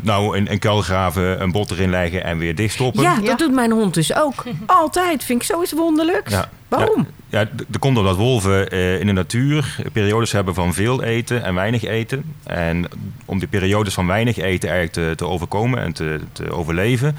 nou, 0.00 0.36
een, 0.36 0.50
een 0.50 0.58
kuil 0.58 0.82
graven, 0.82 1.42
een 1.42 1.52
bot 1.52 1.70
erin 1.70 1.90
leggen 1.90 2.24
en 2.24 2.38
weer 2.38 2.54
dichtstoppen. 2.54 3.02
Ja, 3.02 3.20
dat 3.20 3.38
doet 3.38 3.52
mijn 3.52 3.70
hond 3.70 3.94
dus 3.94 4.14
ook. 4.14 4.44
Altijd. 4.66 5.24
Vind 5.24 5.40
ik 5.40 5.46
zoiets 5.46 5.72
wonderlijks. 5.72 6.32
Ja. 6.32 6.48
Waarom? 6.68 7.06
Ja, 7.28 7.40
er 7.40 7.78
komt 7.78 7.98
omdat 7.98 8.16
wolven 8.16 8.74
uh, 8.74 9.00
in 9.00 9.06
de 9.06 9.12
natuur 9.12 9.76
periodes 9.92 10.32
hebben 10.32 10.54
van 10.54 10.74
veel 10.74 11.02
eten 11.02 11.44
en 11.44 11.54
weinig 11.54 11.84
eten. 11.84 12.34
En 12.44 12.86
om 13.24 13.38
die 13.38 13.48
periodes 13.48 13.94
van 13.94 14.06
weinig 14.06 14.36
eten 14.36 14.70
eigenlijk 14.70 15.08
te, 15.08 15.16
te 15.16 15.30
overkomen 15.30 15.80
en 15.80 15.92
te, 15.92 16.20
te 16.32 16.50
overleven, 16.50 17.16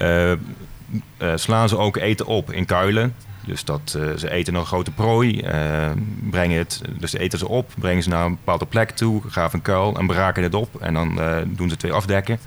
uh, 0.00 0.32
slaan 1.34 1.68
ze 1.68 1.78
ook 1.78 1.96
eten 1.96 2.26
op 2.26 2.52
in 2.52 2.64
kuilen. 2.64 3.14
Dus 3.46 3.64
dat 3.64 3.98
ze 4.16 4.30
eten 4.30 4.54
een 4.54 4.66
grote 4.66 4.90
prooi, 4.90 5.44
brengen 6.30 6.58
het, 6.58 6.82
dus 6.98 7.12
eten 7.12 7.38
ze 7.38 7.48
op, 7.48 7.72
brengen 7.78 8.02
ze 8.02 8.08
naar 8.08 8.24
een 8.24 8.34
bepaalde 8.34 8.66
plek 8.66 8.90
toe, 8.90 9.22
graven 9.30 9.58
een 9.58 9.64
kuil 9.64 9.96
en 9.98 10.06
beraken 10.06 10.42
het 10.42 10.54
op. 10.54 10.80
En 10.80 10.94
dan 10.94 11.20
doen 11.46 11.70
ze 11.70 11.76
twee 11.76 11.92
afdekken. 11.92 12.38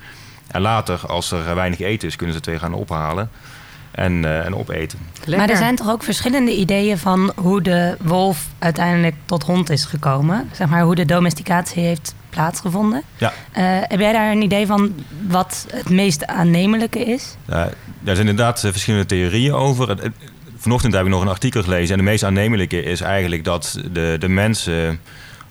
En 0.47 0.61
later, 0.61 0.99
als 1.07 1.31
er 1.31 1.55
weinig 1.55 1.79
eten 1.79 2.07
is, 2.07 2.15
kunnen 2.15 2.35
ze 2.35 2.41
twee 2.41 2.59
gaan 2.59 2.73
ophalen 2.73 3.29
en, 3.91 4.13
uh, 4.23 4.45
en 4.45 4.55
opeten. 4.55 4.99
Maar 5.27 5.49
er 5.49 5.57
zijn 5.57 5.75
toch 5.75 5.89
ook 5.89 6.03
verschillende 6.03 6.55
ideeën 6.55 6.97
van 6.97 7.31
hoe 7.35 7.61
de 7.61 7.97
wolf 7.99 8.47
uiteindelijk 8.59 9.15
tot 9.25 9.43
hond 9.43 9.69
is 9.69 9.85
gekomen? 9.85 10.49
Zeg 10.51 10.67
maar 10.67 10.81
hoe 10.81 10.95
de 10.95 11.05
domesticatie 11.05 11.83
heeft 11.83 12.15
plaatsgevonden. 12.29 13.03
Ja. 13.17 13.33
Uh, 13.57 13.63
heb 13.81 13.99
jij 13.99 14.11
daar 14.11 14.31
een 14.31 14.41
idee 14.41 14.65
van 14.65 14.93
wat 15.27 15.65
het 15.71 15.89
meest 15.89 16.25
aannemelijke 16.25 16.99
is? 16.99 17.35
Ja, 17.47 17.69
daar 17.99 18.15
zijn 18.15 18.27
inderdaad 18.27 18.63
eh, 18.63 18.71
verschillende 18.71 19.05
theorieën 19.05 19.53
over. 19.53 20.11
Vanochtend 20.57 20.93
heb 20.93 21.03
ik 21.03 21.09
nog 21.09 21.21
een 21.21 21.27
artikel 21.27 21.63
gelezen. 21.63 21.91
En 21.91 22.03
de 22.03 22.09
meest 22.09 22.23
aannemelijke 22.23 22.83
is 22.83 23.01
eigenlijk 23.01 23.43
dat 23.43 23.79
de, 23.91 24.15
de 24.19 24.29
mensen 24.29 24.99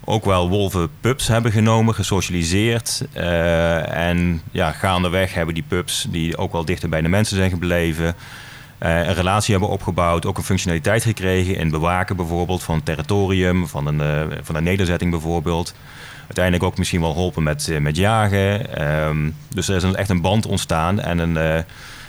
ook 0.09 0.25
wel 0.25 0.49
wolvenpups 0.49 1.29
hebben 1.29 1.53
genomen, 1.53 1.95
gesocialiseerd. 1.95 3.05
Uh, 3.17 4.09
en 4.09 4.43
ja, 4.50 4.73
gaandeweg 4.73 5.35
hebben 5.35 5.55
die 5.55 5.65
pups, 5.69 6.07
die 6.11 6.37
ook 6.37 6.53
wel 6.53 6.65
dichter 6.65 6.88
bij 6.88 7.00
de 7.00 7.09
mensen 7.09 7.37
zijn 7.37 7.50
gebleven, 7.50 8.07
uh, 8.07 9.07
een 9.07 9.15
relatie 9.15 9.50
hebben 9.50 9.71
opgebouwd, 9.71 10.27
ook 10.27 10.37
een 10.37 10.43
functionaliteit 10.43 11.03
gekregen 11.03 11.57
in 11.57 11.71
bewaken 11.71 12.17
bijvoorbeeld 12.17 12.62
van 12.62 12.83
territorium, 12.83 13.67
van 13.67 13.87
een, 13.87 14.31
uh, 14.31 14.37
van 14.43 14.55
een 14.55 14.65
nederzetting 14.65 15.11
bijvoorbeeld. 15.11 15.75
Uiteindelijk 16.21 16.65
ook 16.65 16.79
misschien 16.79 17.00
wel 17.00 17.12
geholpen 17.12 17.43
met, 17.43 17.79
met 17.81 17.97
jagen. 17.97 18.83
Um, 19.07 19.37
dus 19.49 19.69
er 19.69 19.77
is 19.77 19.83
een, 19.83 19.97
echt 19.97 20.09
een 20.09 20.21
band 20.21 20.47
ontstaan 20.47 21.00
en 21.00 21.19
een, 21.19 21.65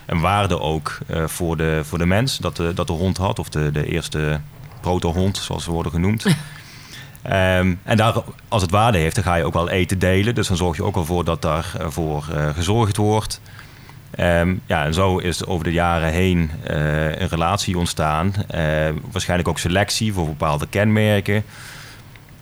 een 0.05 0.19
waarde 0.19 0.59
ook 0.59 0.97
voor, 1.25 1.57
de, 1.57 1.81
voor 1.83 1.97
de 1.97 2.05
mens 2.05 2.37
dat 2.37 2.55
de, 2.55 2.73
dat 2.73 2.87
de 2.87 2.93
hond 2.93 3.17
had, 3.17 3.39
of 3.39 3.49
de, 3.49 3.71
de 3.71 3.85
eerste 3.85 4.39
protohond, 4.81 5.37
zoals 5.37 5.63
ze 5.63 5.71
worden 5.71 5.91
genoemd. 5.91 6.25
Ehm, 7.21 7.73
en 7.83 7.97
daar, 7.97 8.13
als 8.47 8.61
het 8.61 8.71
waarde 8.71 8.97
heeft, 8.97 9.15
dan 9.15 9.23
ga 9.23 9.35
je 9.35 9.43
ook 9.43 9.53
wel 9.53 9.69
eten 9.69 9.99
delen. 9.99 10.35
Dus 10.35 10.47
dan 10.47 10.57
zorg 10.57 10.77
je 10.77 10.83
ook 10.83 10.95
wel 10.95 11.05
voor 11.05 11.23
dat 11.23 11.41
daarvoor 11.41 12.27
uh, 12.33 12.49
gezorgd 12.49 12.97
wordt. 12.97 13.41
Um, 14.19 14.61
ja, 14.65 14.85
en 14.85 14.93
zo 14.93 15.17
is 15.17 15.45
over 15.45 15.63
de 15.63 15.71
jaren 15.71 16.11
heen 16.11 16.51
uh, 16.69 17.19
een 17.19 17.27
relatie 17.27 17.77
ontstaan. 17.77 18.33
Uh, 18.55 18.87
waarschijnlijk 19.11 19.49
ook 19.49 19.59
selectie 19.59 20.13
voor 20.13 20.25
bepaalde 20.25 20.67
kenmerken. 20.69 21.43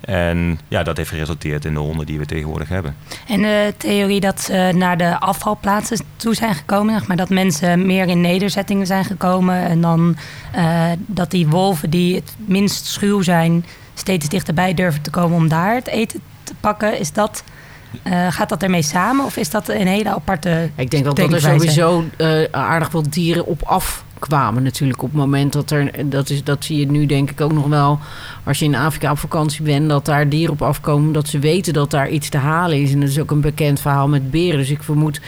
En 0.02 0.60
ja, 0.68 0.84
dat 0.84 0.98
heeft 0.98 1.10
geresulteerd 1.10 1.66
in 1.66 1.74
de 1.74 1.80
honden 1.80 2.06
die 2.06 2.20
we 2.20 2.26
tegenwoordig 2.26 2.70
hebben. 2.70 2.96
En 3.28 3.42
de 3.42 3.74
theorie 3.78 4.20
dat 4.20 4.42
ze 4.42 4.72
naar 4.76 4.98
de 4.98 5.20
afvalplaatsen 5.20 6.00
toe 6.16 6.36
zijn 6.36 6.56
gekomen, 6.56 7.04
maar 7.08 7.18
dat 7.18 7.30
mensen 7.30 7.86
meer 7.86 8.08
in 8.08 8.22
nederzettingen 8.22 8.88
zijn 8.88 9.06
gekomen. 9.06 9.66
En 9.66 9.82
dan 9.82 10.18
dat 10.98 11.32
die 11.32 11.48
wolven 11.48 11.90
die 11.90 12.16
het 12.16 12.36
minst 12.46 12.86
schuw 12.86 13.22
zijn, 13.22 13.66
steeds 14.00 14.30
dichterbij 14.30 14.74
durven 14.74 15.02
te 15.02 15.10
komen 15.10 15.38
om 15.38 15.48
daar 15.48 15.76
het 15.76 15.88
eten 15.88 16.20
te 16.44 16.54
pakken. 16.60 17.00
Is 17.00 17.14
dat, 17.14 17.44
uh, 18.04 18.32
gaat 18.32 18.50
dat 18.50 18.64
ermee 18.64 18.82
samen 18.82 19.26
of 19.26 19.38
is 19.38 19.50
dat 19.50 19.68
een 19.68 19.88
hele 19.88 20.10
aparte. 20.10 20.70
Ik 20.76 20.92
denk 20.92 21.04
wel 21.04 21.14
dat 21.14 21.34
er 21.34 21.42
sowieso 21.42 22.04
uh, 22.18 22.44
aardig 22.52 22.90
veel 22.90 23.10
dieren 23.10 23.46
op 23.46 23.64
af 23.64 24.06
kwamen 24.20 24.64
natuurlijk 24.64 25.02
op 25.02 25.10
het 25.10 25.18
moment 25.18 25.54
dat 25.54 25.72
er... 25.72 26.10
Dat, 26.10 26.30
is, 26.30 26.44
dat 26.44 26.66
zie 26.66 26.80
je 26.80 26.92
nu 26.92 27.06
denk 27.06 27.32
ik 27.32 27.42
ook 27.42 27.54
nog 27.54 27.68
wel 27.68 28.00
als 28.44 28.60
je 28.60 28.66
in 28.66 28.76
Afrika 28.76 29.12
op 29.12 29.18
vakantie 29.18 29.62
bent... 29.64 29.90
dat 29.90 30.06
daar 30.06 30.30
dieren 30.30 30.54
op 30.54 30.62
afkomen, 30.62 31.14
dat 31.14 31.28
ze 31.28 31.40
weten 31.40 31.74
dat 31.74 31.92
daar 31.92 32.10
iets 32.10 32.30
te 32.30 32.38
halen 32.38 32.82
is. 32.82 32.92
En 32.94 33.00
dat 33.00 33.10
is 33.10 33.20
ook 33.20 33.32
een 33.32 33.42
bekend 33.42 33.82
verhaal 33.82 34.08
met 34.08 34.32
beren. 34.32 34.58
Dus 34.58 34.70
ik 34.70 34.84
vermoed 34.84 35.22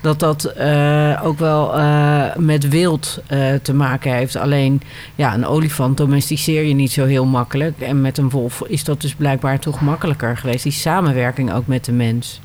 dat 0.00 0.20
dat 0.20 0.52
uh, 0.58 1.20
ook 1.24 1.38
wel 1.38 1.78
uh, 1.78 2.36
met 2.36 2.68
wild 2.68 3.22
uh, 3.32 3.54
te 3.54 3.74
maken 3.74 4.14
heeft. 4.14 4.36
Alleen, 4.36 4.82
ja, 5.14 5.34
een 5.34 5.46
olifant 5.46 5.96
domesticeer 5.96 6.62
je 6.62 6.74
niet 6.74 6.92
zo 6.92 7.06
heel 7.06 7.26
makkelijk. 7.26 7.80
En 7.80 8.00
met 8.00 8.18
een 8.18 8.30
wolf 8.30 8.62
is 8.66 8.84
dat 8.84 9.00
dus 9.00 9.14
blijkbaar 9.14 9.58
toch 9.58 9.80
makkelijker 9.80 10.36
geweest. 10.36 10.62
Die 10.62 10.72
samenwerking 10.72 11.52
ook 11.52 11.66
met 11.66 11.84
de 11.84 11.92
mens. 11.92 12.40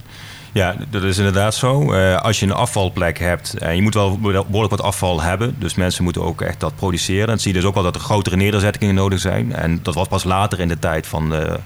Ja, 0.58 0.76
dat 0.90 1.04
is 1.04 1.18
inderdaad 1.18 1.56
zo. 1.56 1.94
Uh, 1.94 2.22
als 2.22 2.40
je 2.40 2.46
een 2.46 2.52
afvalplek 2.52 3.20
hebt, 3.20 3.58
en 3.58 3.76
je 3.76 3.82
moet 3.82 3.94
wel 3.94 4.20
behoorlijk 4.20 4.70
wat 4.70 4.82
afval 4.82 5.22
hebben. 5.22 5.56
Dus 5.60 5.76
mensen 5.76 6.04
moeten 6.04 6.24
ook 6.24 6.42
echt 6.42 6.60
dat 6.60 6.76
produceren. 6.76 7.28
Dan 7.28 7.40
zie 7.40 7.54
je 7.54 7.60
dus 7.60 7.68
ook 7.68 7.74
wel 7.74 7.84
dat 7.84 7.96
er 7.96 8.02
grotere 8.02 8.36
nederzettingen 8.36 8.96
nodig 8.96 9.20
zijn. 9.20 9.54
En 9.54 9.80
dat 9.82 9.96
was 9.96 10.08
pas 10.08 10.24
later 10.24 10.60
in 10.60 10.68
de 10.68 10.80
tijd 10.80 11.08
van 11.08 11.30
de, 11.30 11.60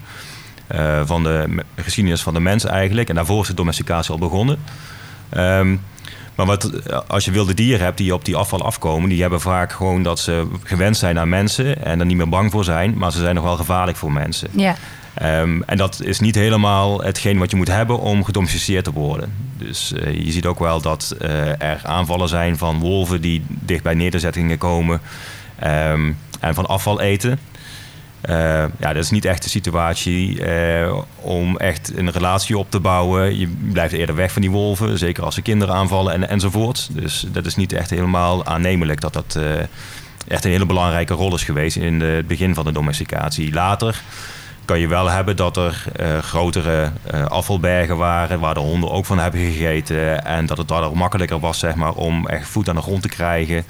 uh, 0.75 1.01
van 1.05 1.23
de 1.23 1.63
geschiedenis 1.75 2.21
van 2.21 2.33
de 2.33 2.39
mens 2.39 2.65
eigenlijk. 2.65 3.09
En 3.09 3.15
daarvoor 3.15 3.41
is 3.41 3.47
de 3.47 3.53
domesticatie 3.53 4.11
al 4.11 4.17
begonnen. 4.17 4.59
Um, 5.37 5.81
maar 6.35 6.45
wat, 6.45 6.91
als 7.07 7.25
je 7.25 7.31
wilde 7.31 7.53
dieren 7.53 7.85
hebt 7.85 7.97
die 7.97 8.13
op 8.13 8.25
die 8.25 8.35
afval 8.35 8.63
afkomen, 8.63 9.09
die 9.09 9.21
hebben 9.21 9.41
vaak 9.41 9.71
gewoon 9.71 10.03
dat 10.03 10.19
ze 10.19 10.47
gewend 10.63 10.97
zijn 10.97 11.19
aan 11.19 11.29
mensen 11.29 11.85
en 11.85 11.99
er 11.99 12.05
niet 12.05 12.17
meer 12.17 12.29
bang 12.29 12.51
voor 12.51 12.63
zijn, 12.63 12.97
maar 12.97 13.11
ze 13.11 13.19
zijn 13.19 13.35
nog 13.35 13.43
wel 13.43 13.55
gevaarlijk 13.55 13.97
voor 13.97 14.11
mensen. 14.11 14.49
Ja. 14.51 14.75
Um, 15.23 15.63
en 15.63 15.77
dat 15.77 16.01
is 16.03 16.19
niet 16.19 16.35
helemaal 16.35 17.01
hetgeen 17.01 17.37
wat 17.37 17.51
je 17.51 17.57
moet 17.57 17.67
hebben 17.67 17.99
om 17.99 18.23
gedomesticeerd 18.23 18.83
te 18.83 18.91
worden. 18.91 19.33
Dus 19.57 19.93
uh, 19.95 20.25
je 20.25 20.31
ziet 20.31 20.45
ook 20.45 20.59
wel 20.59 20.81
dat 20.81 21.15
uh, 21.21 21.61
er 21.61 21.81
aanvallen 21.83 22.29
zijn 22.29 22.57
van 22.57 22.79
wolven 22.79 23.21
die 23.21 23.43
dicht 23.47 23.83
bij 23.83 23.93
nederzettingen 23.93 24.57
komen 24.57 25.01
um, 25.63 26.17
en 26.39 26.53
van 26.53 26.65
afval 26.65 27.01
eten. 27.01 27.39
Uh, 28.29 28.35
ja, 28.79 28.93
dat 28.93 29.03
is 29.03 29.09
niet 29.09 29.25
echt 29.25 29.43
de 29.43 29.49
situatie 29.49 30.41
om 31.15 31.57
echt 31.57 31.97
een 31.97 32.11
relatie 32.11 32.57
op 32.57 32.71
te 32.71 32.79
bouwen. 32.79 33.39
Je 33.39 33.47
blijft 33.71 33.93
eerder 33.93 34.15
weg 34.15 34.31
van 34.31 34.41
die 34.41 34.51
wolven, 34.51 34.97
zeker 34.97 35.23
als 35.23 35.35
ze 35.35 35.41
kinderen 35.41 35.75
aanvallen 35.75 36.13
en, 36.13 36.29
enzovoort. 36.29 36.89
Dus 36.91 37.25
dat 37.31 37.45
is 37.45 37.55
niet 37.55 37.73
echt 37.73 37.89
helemaal 37.89 38.45
aannemelijk 38.45 39.01
dat 39.01 39.13
dat 39.13 39.39
echt 40.27 40.45
een 40.45 40.51
hele 40.51 40.65
belangrijke 40.65 41.13
rol 41.13 41.35
is 41.35 41.43
geweest 41.43 41.75
in 41.75 42.01
het 42.01 42.27
begin 42.27 42.53
van 42.53 42.65
de 42.65 42.71
domesticatie. 42.71 43.53
Later 43.53 44.01
kan 44.65 44.79
je 44.79 44.87
wel 44.87 45.09
hebben 45.09 45.35
dat 45.35 45.57
er 45.57 45.83
uh, 46.01 46.17
grotere 46.17 46.91
uh, 47.13 47.25
afvalbergen 47.25 47.97
waren 47.97 48.39
waar 48.39 48.53
de 48.53 48.59
honden 48.59 48.91
ook 48.91 49.05
van 49.05 49.19
hebben 49.19 49.39
gegeten. 49.39 50.25
En 50.25 50.45
dat 50.45 50.57
het 50.57 50.67
daardoor 50.67 50.97
makkelijker 50.97 51.39
was 51.39 51.59
zeg 51.59 51.75
maar, 51.75 51.93
om 51.93 52.27
echt 52.27 52.47
voet 52.47 52.69
aan 52.69 52.75
de 52.75 52.81
grond 52.81 53.01
te 53.01 53.09
krijgen. 53.09 53.65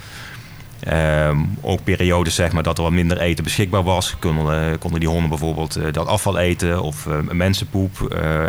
Um, 1.28 1.58
ook 1.62 1.84
periodes 1.84 2.36
zeg 2.36 2.52
maar, 2.52 2.64
dat 2.64 2.78
er 2.78 2.84
wat 2.84 2.92
minder 2.92 3.20
eten 3.20 3.44
beschikbaar 3.44 3.84
was. 3.84 4.16
Konden, 4.20 4.70
uh, 4.70 4.78
konden 4.80 5.00
die 5.00 5.10
honden 5.10 5.30
bijvoorbeeld 5.30 5.94
dat 5.94 6.08
afval 6.08 6.38
eten 6.38 6.82
of 6.82 7.08
mensenpoep 7.32 8.02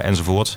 enzovoort. 0.03 0.57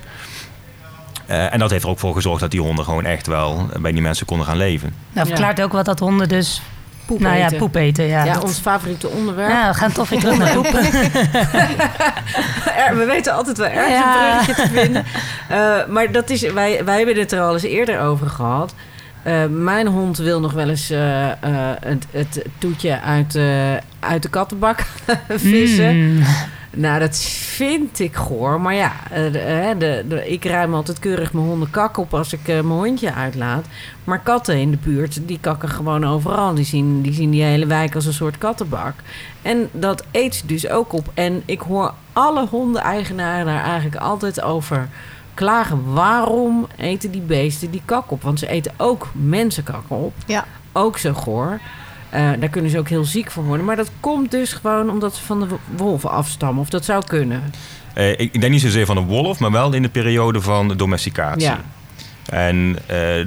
en 1.27 1.59
dat 1.59 1.69
heeft 1.69 1.83
er 1.83 1.89
ook 1.89 1.99
voor 1.99 2.13
gezorgd 2.13 2.39
dat 2.39 2.51
die 2.51 2.61
honden 2.61 2.85
gewoon 2.85 3.05
echt 3.05 3.27
wel 3.27 3.69
bij 3.79 3.91
die 3.91 4.01
mensen 4.01 4.25
konden 4.25 4.47
gaan 4.47 4.57
leven. 4.57 4.93
Nou, 5.13 5.27
verklaart 5.27 5.61
ook 5.61 5.71
wat 5.71 5.85
dat 5.85 5.99
honden 5.99 6.29
dus 6.29 6.61
Poep 7.05 7.19
nou 7.19 7.35
eten. 7.35 7.51
ja, 7.51 7.57
poep 7.57 7.75
eten. 7.75 8.05
Ja, 8.05 8.23
ja 8.23 8.39
ons 8.39 8.59
favoriete 8.59 9.07
onderwerp. 9.09 9.49
Ja, 9.49 9.67
we 9.67 9.73
gaan 9.73 9.91
toch 9.91 10.09
weer 10.09 10.19
terug 10.19 10.37
naar 10.37 10.53
poepen. 10.53 10.81
we 12.99 13.05
weten 13.07 13.33
altijd 13.33 13.57
wel 13.57 13.67
ergens 13.67 13.93
ja. 13.93 14.31
een 14.31 14.43
bruggetje 14.43 14.69
te 14.69 14.81
vinden. 14.81 15.05
Uh, 15.51 15.85
maar 15.87 16.11
dat 16.11 16.29
is, 16.29 16.41
wij, 16.41 16.85
wij 16.85 16.97
hebben 16.97 17.17
het 17.17 17.31
er 17.31 17.41
al 17.41 17.53
eens 17.53 17.63
eerder 17.63 17.99
over 17.99 18.29
gehad. 18.29 18.73
Uh, 19.27 19.45
mijn 19.45 19.87
hond 19.87 20.17
wil 20.17 20.39
nog 20.39 20.53
wel 20.53 20.69
eens 20.69 20.91
uh, 20.91 21.29
het, 21.79 22.05
het, 22.11 22.45
toetje 22.57 23.01
uit, 23.01 23.39
uit 23.99 24.21
de 24.21 24.29
kattenbak 24.29 24.85
vissen. 25.29 26.13
Mm. 26.13 26.23
Nou, 26.75 26.99
dat 26.99 27.17
vind 27.17 27.99
ik 27.99 28.15
goor. 28.15 28.61
Maar 28.61 28.73
ja, 28.73 28.93
de, 29.09 29.75
de, 29.77 30.05
de, 30.07 30.27
ik 30.27 30.45
ruim 30.45 30.73
altijd 30.73 30.99
keurig 30.99 31.33
mijn 31.33 31.45
honden 31.45 31.69
kak 31.69 31.97
op 31.97 32.13
als 32.13 32.33
ik 32.33 32.39
uh, 32.39 32.45
mijn 32.45 32.67
hondje 32.67 33.13
uitlaat. 33.13 33.65
Maar 34.03 34.19
katten 34.19 34.57
in 34.57 34.71
de 34.71 34.77
buurt, 34.77 35.27
die 35.27 35.39
kakken 35.41 35.69
gewoon 35.69 36.05
overal. 36.05 36.53
Die 36.53 36.65
zien, 36.65 37.01
die 37.01 37.13
zien 37.13 37.29
die 37.29 37.43
hele 37.43 37.65
wijk 37.65 37.95
als 37.95 38.05
een 38.05 38.13
soort 38.13 38.37
kattenbak. 38.37 38.93
En 39.41 39.69
dat 39.71 40.03
eet 40.11 40.35
ze 40.35 40.45
dus 40.45 40.69
ook 40.69 40.93
op. 40.93 41.11
En 41.13 41.43
ik 41.45 41.59
hoor 41.59 41.93
alle 42.13 42.47
hondeneigenaren 42.47 43.45
daar 43.45 43.63
eigenlijk 43.63 44.01
altijd 44.01 44.41
over 44.41 44.89
klagen. 45.33 45.93
Waarom 45.93 46.67
eten 46.77 47.11
die 47.11 47.21
beesten 47.21 47.71
die 47.71 47.81
kak 47.85 48.11
op? 48.11 48.21
Want 48.21 48.39
ze 48.39 48.47
eten 48.47 48.73
ook 48.77 49.07
mensenkakken 49.11 49.95
op. 49.95 50.13
Ja. 50.25 50.45
Ook 50.71 50.97
zo 50.97 51.13
goor. 51.13 51.59
Uh, 52.15 52.31
daar 52.39 52.49
kunnen 52.49 52.71
ze 52.71 52.79
ook 52.79 52.89
heel 52.89 53.05
ziek 53.05 53.31
van 53.31 53.43
worden. 53.43 53.65
Maar 53.65 53.75
dat 53.75 53.91
komt 53.99 54.31
dus 54.31 54.53
gewoon 54.53 54.89
omdat 54.89 55.15
ze 55.15 55.23
van 55.23 55.39
de 55.39 55.47
wolven 55.75 56.09
afstammen. 56.09 56.61
Of 56.61 56.69
dat 56.69 56.85
zou 56.85 57.05
kunnen. 57.05 57.43
Uh, 57.97 58.11
ik, 58.11 58.41
denk 58.41 58.51
niet 58.51 58.61
zozeer 58.61 58.85
van 58.85 58.95
de 58.95 59.01
wolf, 59.01 59.39
maar 59.39 59.51
wel 59.51 59.73
in 59.73 59.81
de 59.81 59.89
periode 59.89 60.41
van 60.41 60.67
domesticatie. 60.77 61.41
Ja. 61.41 61.59
En 62.29 62.77
uh, 62.91 63.19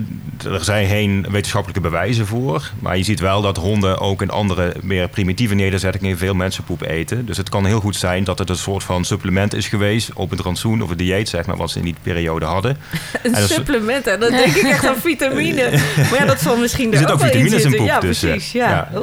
er 0.53 0.65
zijn 0.65 0.89
geen 0.89 1.27
wetenschappelijke 1.31 1.81
bewijzen 1.81 2.27
voor. 2.27 2.71
Maar 2.81 2.97
je 2.97 3.03
ziet 3.03 3.21
wel 3.21 3.43
dat 3.43 3.57
honden 3.57 3.99
ook 3.99 4.23
in 4.23 4.31
andere, 4.31 4.75
meer 4.83 5.09
primitieve 5.09 5.55
nederzettingen 5.55 6.19
veel 6.19 6.35
mensenpoep 6.35 6.83
eten. 6.83 7.27
Dus 7.27 7.37
het 7.37 7.49
kan 7.49 7.67
heel 7.67 7.81
goed 7.81 7.97
zijn 7.97 8.25
dat 8.25 8.39
het 8.39 8.49
een 8.49 8.57
soort 8.57 8.83
van 8.85 9.05
supplement 9.05 9.55
is 9.55 9.69
geweest 9.69 10.13
op 10.13 10.31
het 10.31 10.41
rantsoen 10.41 10.83
of 10.83 10.89
het 10.89 10.99
dieet, 10.99 11.29
zeg 11.29 11.47
maar, 11.47 11.57
wat 11.57 11.71
ze 11.71 11.79
in 11.79 11.85
die 11.85 11.95
periode 12.03 12.45
hadden. 12.45 12.77
een 13.23 13.35
en 13.35 13.49
supplement, 13.49 14.05
hè? 14.05 14.19
Dan 14.19 14.31
denk 14.31 14.55
ik 14.55 14.63
echt 14.63 14.87
aan 14.87 14.97
vitamine. 14.97 15.71
Maar 16.11 16.19
ja, 16.19 16.25
dat 16.25 16.41
zal 16.41 16.57
misschien 16.57 16.95
er, 16.95 17.03
er 17.03 17.13
ook, 17.13 17.21
vitamines 17.21 17.65
in 17.65 17.77
poep. 17.77 17.87
Ja, 17.87 18.01
dus, 18.01 18.19
precies. 18.19 18.53
Ja. 18.53 18.69
Ja. 18.69 19.01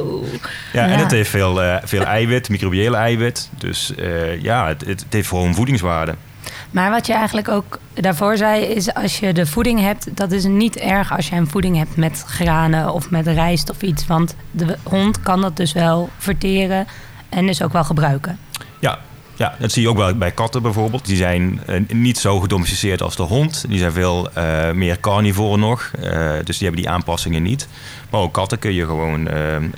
ja. 0.72 0.86
en 0.86 0.98
het 0.98 1.10
heeft 1.10 1.30
veel, 1.30 1.62
uh, 1.62 1.76
veel 1.84 2.04
eiwit, 2.04 2.48
microbiële 2.48 2.96
eiwit. 2.96 3.50
Dus 3.58 3.92
uh, 3.98 4.42
ja, 4.42 4.68
het, 4.68 4.84
het 4.86 5.04
heeft 5.10 5.28
gewoon 5.28 5.54
voedingswaarde. 5.54 6.14
Maar 6.70 6.90
wat 6.90 7.06
je 7.06 7.12
eigenlijk 7.12 7.48
ook 7.48 7.78
daarvoor 7.94 8.36
zei, 8.36 8.64
is 8.64 8.94
als 8.94 9.18
je 9.18 9.32
de 9.32 9.46
voeding 9.46 9.80
hebt, 9.80 10.16
dat 10.16 10.32
is 10.32 10.44
niet 10.44 10.76
erg 10.76 11.16
als 11.16 11.28
je 11.28 11.36
een 11.36 11.48
voeding 11.48 11.76
hebt 11.76 11.96
met 11.96 12.24
granen 12.26 12.92
of 12.92 13.10
met 13.10 13.26
rijst 13.26 13.70
of 13.70 13.82
iets. 13.82 14.06
Want 14.06 14.34
de 14.50 14.78
hond 14.82 15.20
kan 15.20 15.40
dat 15.40 15.56
dus 15.56 15.72
wel 15.72 16.10
verteren 16.18 16.86
en 17.28 17.46
dus 17.46 17.62
ook 17.62 17.72
wel 17.72 17.84
gebruiken. 17.84 18.38
Ja, 18.80 18.98
ja, 19.36 19.54
dat 19.58 19.72
zie 19.72 19.82
je 19.82 19.88
ook 19.88 19.96
wel 19.96 20.14
bij 20.14 20.30
katten 20.30 20.62
bijvoorbeeld. 20.62 21.06
Die 21.06 21.16
zijn 21.16 21.60
uh, 21.68 21.80
niet 21.88 22.18
zo 22.18 22.40
gedomesticeerd 22.40 23.02
als 23.02 23.16
de 23.16 23.22
hond. 23.22 23.64
Die 23.68 23.78
zijn 23.78 23.92
veel 23.92 24.28
uh, 24.38 24.70
meer 24.70 25.00
carnivoren 25.00 25.60
nog. 25.60 25.90
Uh, 26.04 26.32
dus 26.44 26.58
die 26.58 26.66
hebben 26.66 26.82
die 26.82 26.90
aanpassingen 26.90 27.42
niet. 27.42 27.68
Maar 28.10 28.20
ook 28.20 28.32
katten 28.32 28.58
kun 28.58 28.72
je 28.74 28.84
gewoon 28.84 29.26
een, 29.26 29.72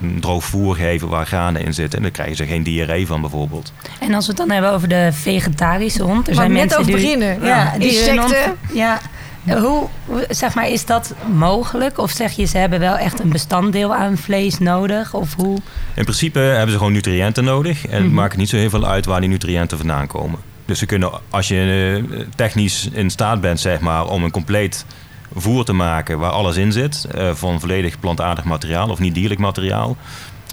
een, 0.00 0.20
droog 0.20 0.44
voer 0.44 0.74
geven 0.74 1.08
waar 1.08 1.26
granen 1.26 1.64
in 1.64 1.74
zitten. 1.74 1.96
En 1.96 2.02
dan 2.02 2.12
krijgen 2.12 2.36
ze 2.36 2.46
geen 2.46 2.62
diarree 2.62 3.06
van 3.06 3.20
bijvoorbeeld. 3.20 3.72
En 4.00 4.14
als 4.14 4.24
we 4.26 4.32
het 4.32 4.40
dan 4.40 4.50
hebben 4.50 4.72
over 4.72 4.88
de 4.88 5.08
vegetarische 5.12 6.02
hond. 6.02 6.28
Er 6.28 6.34
maar 6.34 6.44
zijn 6.44 6.56
mensen 6.56 6.84
die, 6.84 6.94
beginnen. 6.94 7.40
Ja, 7.40 7.46
ja 7.46 7.78
die 7.78 7.88
insecten. 7.88 8.56
ja, 8.72 9.00
hoe, 9.46 9.88
zeg 10.28 10.54
maar, 10.54 10.68
is 10.68 10.86
dat 10.86 11.14
mogelijk? 11.32 11.98
Of 11.98 12.10
zeg 12.10 12.32
je, 12.32 12.44
ze 12.44 12.58
hebben 12.58 12.80
wel 12.80 12.96
echt 12.96 13.20
een 13.20 13.30
bestanddeel 13.30 13.94
aan 13.94 14.16
vlees 14.16 14.58
nodig? 14.58 15.14
Of 15.14 15.34
hoe? 15.34 15.58
In 15.94 16.02
principe 16.04 16.38
hebben 16.38 16.70
ze 16.70 16.76
gewoon 16.76 16.92
nutriënten 16.92 17.44
nodig. 17.44 17.86
En 17.86 17.94
het 17.94 18.04
mhm. 18.04 18.14
maakt 18.14 18.36
niet 18.36 18.48
zo 18.48 18.56
heel 18.56 18.70
veel 18.70 18.86
uit 18.86 19.06
waar 19.06 19.20
die 19.20 19.28
nutriënten 19.28 19.78
vandaan 19.78 20.06
komen. 20.06 20.38
Dus 20.64 20.78
ze 20.78 20.86
kunnen, 20.86 21.10
als 21.30 21.48
je 21.48 22.02
eh, 22.10 22.18
technisch 22.36 22.88
in 22.92 23.10
staat 23.10 23.40
bent, 23.40 23.60
zeg 23.60 23.80
maar, 23.80 24.06
om 24.08 24.24
een 24.24 24.30
compleet 24.30 24.86
voer 25.34 25.64
te 25.64 25.72
maken 25.72 26.18
waar 26.18 26.30
alles 26.30 26.56
in 26.56 26.72
zit, 26.72 27.06
eh, 27.14 27.34
van 27.34 27.60
volledig 27.60 28.00
plantaardig 28.00 28.44
materiaal 28.44 28.88
of 28.88 28.98
niet 28.98 29.14
dierlijk 29.14 29.40
materiaal, 29.40 29.96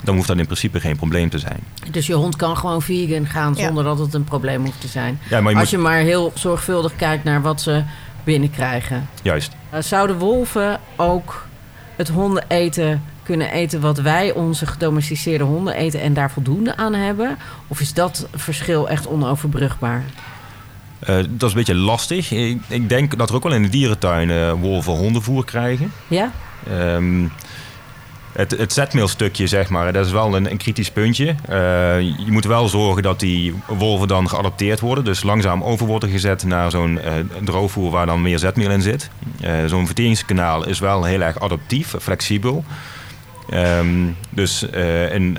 dan 0.04 0.16
hoeft 0.16 0.28
dat 0.28 0.38
in 0.38 0.46
principe 0.46 0.80
geen 0.80 0.96
probleem 0.96 1.30
te 1.30 1.40
zijn. 1.40 1.60
Dus 1.92 2.08
je 2.08 2.14
hond 2.14 2.36
kan 2.36 2.58
gewoon 2.58 2.82
vegan 2.82 3.26
gaan 3.26 3.56
zonder 3.56 3.84
dat 3.84 4.00
het 4.00 4.14
een 4.14 4.24
probleem 4.24 4.66
hoeft 4.66 4.82
te 4.82 4.88
zijn. 4.88 5.20
Ja, 5.30 5.42
maar 5.42 5.56
Als 5.56 5.70
je 5.70 5.78
maar 5.78 5.98
heel 5.98 6.32
zorgvuldig 6.36 6.96
kijkt 6.96 7.24
naar 7.24 7.42
wat 7.42 7.62
ze 7.62 7.84
binnenkrijgen. 8.24 9.10
Juist. 9.22 9.52
Uh, 9.74 9.82
zouden 9.82 10.18
wolven 10.18 10.80
ook 10.96 11.48
het 11.96 12.08
honden 12.10 12.44
eten 12.48 13.04
kunnen 13.24 13.52
eten 13.52 13.82
wat 13.82 13.98
wij 13.98 14.34
onze 14.34 14.66
gedomesticeerde 14.66 15.44
honden 15.44 15.76
eten 15.76 16.02
en 16.02 16.14
daar 16.14 16.32
voldoende 16.32 16.76
aan 16.76 16.94
hebben? 16.94 17.38
Of 17.68 17.80
is 17.80 17.94
dat 17.94 18.28
verschil 18.36 18.90
echt 18.90 19.08
onoverbrugbaar? 19.08 20.04
Uh, 21.02 21.16
dat 21.16 21.44
is 21.44 21.50
een 21.50 21.54
beetje 21.54 21.76
lastig. 21.76 22.32
Ik, 22.32 22.62
ik, 22.68 22.90
denk 22.90 23.18
dat 23.18 23.30
er 23.30 23.36
ook 23.36 23.44
wel 23.44 23.54
in 23.54 23.62
de 23.62 23.70
dierentuin 23.70 24.30
uh, 24.30 24.52
wolven 24.52 24.94
hondenvoer 24.94 25.46
krijgen. 25.46 25.92
Ja? 26.08 26.32
Um, 26.72 27.32
het, 28.40 28.52
het 28.52 28.74
zetmeelstukje, 28.74 29.48
zeg 29.48 29.70
maar, 29.70 29.94
dat 29.94 30.06
is 30.06 30.12
wel 30.12 30.36
een, 30.36 30.52
een 30.52 30.58
kritisch 30.58 30.92
puntje. 30.92 31.26
Uh, 31.50 32.02
je 32.02 32.32
moet 32.32 32.46
wel 32.46 32.68
zorgen 32.68 33.04
dat 33.04 33.20
die 33.20 33.54
wolven 33.68 34.08
dan 34.08 34.30
geadapteerd 34.30 34.80
worden. 34.80 35.04
Dus 35.04 35.24
langzaam 35.24 35.64
over 35.64 35.86
worden 35.86 36.10
gezet 36.10 36.44
naar 36.44 36.72
zo'n 36.72 37.00
uh, 37.06 37.12
droogvoer 37.44 37.92
waar 37.92 38.06
dan 38.06 38.22
meer 38.22 38.40
zetmeel 38.40 38.72
in 38.72 38.82
zit. 38.82 39.10
Uh, 39.42 39.52
zo'n 39.66 39.86
verteringskanaal 39.86 40.68
is 40.68 40.80
wel 40.80 41.04
heel 41.04 41.22
erg 41.22 41.40
adaptief, 41.40 41.96
flexibel. 42.00 42.64
Um, 43.54 44.16
dus 44.30 44.64
in, 45.12 45.38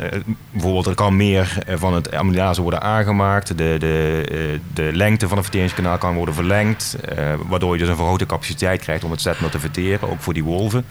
bijvoorbeeld 0.50 0.86
er 0.86 0.94
kan 0.94 1.16
meer 1.16 1.58
van 1.68 1.94
het 1.94 2.14
amylase 2.14 2.62
worden 2.62 2.82
aangemaakt. 2.82 3.48
De, 3.58 3.76
de, 3.78 4.60
de 4.74 4.90
lengte 4.92 5.28
van 5.28 5.36
het 5.36 5.46
verteringskanaal 5.46 5.98
kan 5.98 6.14
worden 6.14 6.34
verlengd. 6.34 6.96
waardoor 7.48 7.72
je 7.72 7.78
dus 7.78 7.88
een 7.88 7.96
verhoogde 7.96 8.26
capaciteit 8.26 8.80
krijgt 8.80 9.04
om 9.04 9.10
het 9.10 9.20
zetmeel 9.20 9.50
te 9.50 9.60
verteren, 9.60 10.10
ook 10.10 10.20
voor 10.20 10.34
die 10.34 10.44
wolven. 10.44 10.84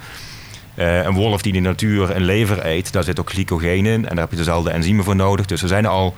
Uh, 0.79 1.03
een 1.03 1.13
wolf 1.13 1.41
die 1.41 1.53
in 1.53 1.63
de 1.63 1.69
natuur 1.69 2.15
een 2.15 2.23
lever 2.23 2.65
eet, 2.65 2.91
daar 2.91 3.03
zit 3.03 3.19
ook 3.19 3.29
glycogeen 3.29 3.85
in. 3.85 4.07
En 4.07 4.09
daar 4.09 4.19
heb 4.19 4.31
je 4.31 4.37
dezelfde 4.37 4.71
enzymen 4.71 5.03
voor 5.03 5.15
nodig. 5.15 5.45
Dus 5.45 5.61
er 5.61 5.67
zijn 5.67 5.85
al 5.85 6.15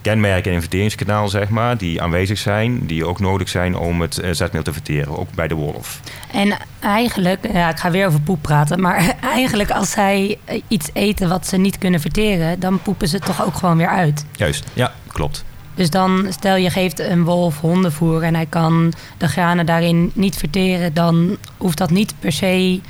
kenmerken 0.00 0.46
in 0.46 0.52
het 0.52 0.60
verteringskanaal, 0.60 1.28
zeg 1.28 1.48
maar, 1.48 1.78
die 1.78 2.02
aanwezig 2.02 2.38
zijn, 2.38 2.86
die 2.86 3.06
ook 3.06 3.20
nodig 3.20 3.48
zijn 3.48 3.76
om 3.76 4.00
het 4.00 4.18
uh, 4.18 4.30
zetmeel 4.32 4.62
te 4.62 4.72
verteren, 4.72 5.18
ook 5.18 5.34
bij 5.34 5.48
de 5.48 5.54
wolf. 5.54 6.00
En 6.32 6.56
eigenlijk, 6.80 7.52
ja, 7.52 7.70
ik 7.70 7.78
ga 7.78 7.90
weer 7.90 8.06
over 8.06 8.20
poep 8.20 8.42
praten, 8.42 8.80
maar 8.80 9.14
eigenlijk 9.20 9.70
als 9.70 9.90
zij 9.90 10.38
iets 10.68 10.88
eten 10.92 11.28
wat 11.28 11.46
ze 11.46 11.56
niet 11.56 11.78
kunnen 11.78 12.00
verteren, 12.00 12.60
dan 12.60 12.82
poepen 12.82 13.08
ze 13.08 13.16
het 13.16 13.24
toch 13.24 13.44
ook 13.44 13.54
gewoon 13.54 13.76
weer 13.76 13.88
uit. 13.88 14.24
Juist, 14.32 14.64
ja, 14.72 14.92
klopt. 15.06 15.44
Dus 15.74 15.90
dan 15.90 16.26
stel 16.30 16.56
je 16.56 16.70
geeft 16.70 16.98
een 16.98 17.24
wolf 17.24 17.60
hondenvoer 17.60 18.22
en 18.22 18.34
hij 18.34 18.46
kan 18.46 18.92
de 19.16 19.28
granen 19.28 19.66
daarin 19.66 20.10
niet 20.14 20.36
verteren, 20.36 20.94
dan 20.94 21.36
hoeft 21.56 21.78
dat 21.78 21.90
niet 21.90 22.14
per 22.18 22.32
se 22.32 22.80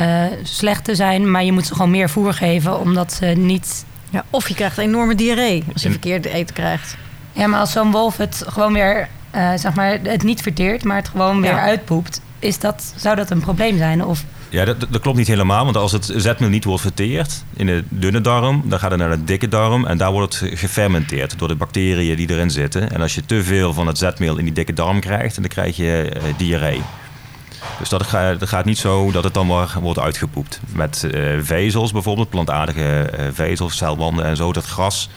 uh, 0.00 0.24
slecht 0.42 0.84
te 0.84 0.94
zijn. 0.94 1.30
Maar 1.30 1.44
je 1.44 1.52
moet 1.52 1.66
ze 1.66 1.74
gewoon 1.74 1.90
meer 1.90 2.10
voer 2.10 2.34
geven, 2.34 2.80
omdat 2.80 3.12
ze 3.12 3.26
niet... 3.26 3.84
Ja, 4.10 4.24
of 4.30 4.48
je 4.48 4.54
krijgt 4.54 4.78
enorme 4.78 5.14
diarree 5.14 5.64
als 5.72 5.82
je 5.82 5.90
verkeerd 5.90 6.24
eten 6.24 6.54
krijgt. 6.54 6.96
Ja, 7.32 7.46
maar 7.46 7.60
als 7.60 7.72
zo'n 7.72 7.90
wolf 7.90 8.16
het 8.16 8.44
gewoon 8.46 8.72
weer, 8.72 9.08
uh, 9.34 9.52
zeg 9.56 9.74
maar, 9.74 9.98
het 10.02 10.22
niet 10.22 10.42
verteert, 10.42 10.84
maar 10.84 10.96
het 10.96 11.08
gewoon 11.08 11.40
weer 11.40 11.58
uitpoept, 11.58 12.20
is 12.38 12.58
dat, 12.58 12.94
zou 12.96 13.16
dat 13.16 13.30
een 13.30 13.40
probleem 13.40 13.78
zijn? 13.78 14.04
Of... 14.04 14.24
Ja, 14.48 14.64
dat, 14.64 14.80
dat, 14.90 15.00
klopt 15.00 15.18
niet 15.18 15.26
helemaal. 15.26 15.64
Want 15.64 15.76
als 15.76 15.92
het 15.92 16.12
zetmeel 16.16 16.48
niet 16.48 16.64
wordt 16.64 16.82
verteerd 16.82 17.44
in 17.56 17.66
de 17.66 17.84
dunne 17.88 18.20
darm, 18.20 18.62
dan 18.64 18.78
gaat 18.78 18.90
het 18.90 19.00
naar 19.00 19.10
de 19.10 19.24
dikke 19.24 19.48
darm. 19.48 19.86
En 19.86 19.98
daar 19.98 20.12
wordt 20.12 20.40
het 20.40 20.58
gefermenteerd 20.58 21.38
door 21.38 21.48
de 21.48 21.54
bacteriën 21.54 22.16
die 22.16 22.30
erin 22.30 22.50
zitten. 22.50 22.90
En 22.90 23.00
als 23.00 23.14
je 23.14 23.24
te 23.26 23.42
veel 23.42 23.72
van 23.72 23.86
het 23.86 23.98
zetmeel 23.98 24.38
in 24.38 24.44
die 24.44 24.54
dikke 24.54 24.72
darm 24.72 25.00
krijgt, 25.00 25.34
dan 25.34 25.48
krijg 25.48 25.76
je 25.76 26.12
uh, 26.16 26.22
diarree. 26.36 26.82
Dus 27.78 27.88
dat, 27.88 28.02
gaat, 28.02 28.48
gaat 28.48 28.64
niet 28.64 28.78
zo 28.78 29.10
dat 29.10 29.24
het 29.24 29.34
dan 29.34 29.46
maar 29.46 29.76
wordt 29.80 29.98
uitgepoept. 29.98 30.60
Met 30.72 31.08
uh, 31.14 31.38
vezels 31.42 31.92
bijvoorbeeld, 31.92 32.30
plantaardige 32.30 33.12
uh, 33.18 33.26
vezels, 33.32 33.76
celwanden 33.76 34.24
en 34.24 34.36
zo, 34.36 34.52
dat 34.52 34.64
gras. 34.64 35.10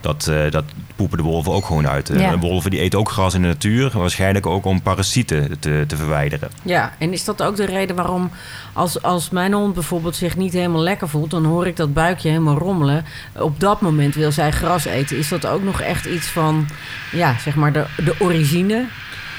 Dat, 0.00 0.26
uh, 0.30 0.50
dat 0.50 0.64
poepen 0.96 1.18
de 1.18 1.24
wolven 1.24 1.52
ook 1.52 1.66
gewoon 1.66 1.88
uit. 1.88 2.10
Ja. 2.14 2.30
De 2.30 2.38
wolven 2.38 2.70
die 2.70 2.80
eten 2.80 2.98
ook 2.98 3.10
gras 3.10 3.34
in 3.34 3.42
de 3.42 3.48
natuur. 3.48 3.90
Waarschijnlijk 3.98 4.46
ook 4.46 4.64
om 4.64 4.82
parasieten 4.82 5.58
te, 5.58 5.84
te 5.86 5.96
verwijderen. 5.96 6.50
Ja, 6.62 6.92
en 6.98 7.12
is 7.12 7.24
dat 7.24 7.42
ook 7.42 7.56
de 7.56 7.64
reden 7.64 7.96
waarom 7.96 8.30
als, 8.72 9.02
als 9.02 9.30
mijn 9.30 9.52
hond 9.52 9.74
bijvoorbeeld 9.74 10.16
zich 10.16 10.36
niet 10.36 10.52
helemaal 10.52 10.80
lekker 10.80 11.08
voelt... 11.08 11.30
dan 11.30 11.44
hoor 11.44 11.66
ik 11.66 11.76
dat 11.76 11.94
buikje 11.94 12.28
helemaal 12.28 12.58
rommelen. 12.58 13.04
Op 13.38 13.60
dat 13.60 13.80
moment 13.80 14.14
wil 14.14 14.32
zij 14.32 14.50
gras 14.50 14.84
eten. 14.84 15.18
Is 15.18 15.28
dat 15.28 15.46
ook 15.46 15.62
nog 15.62 15.80
echt 15.80 16.06
iets 16.06 16.26
van, 16.26 16.68
ja, 17.12 17.38
zeg 17.38 17.54
maar 17.54 17.72
de, 17.72 17.86
de 18.04 18.14
origine? 18.18 18.84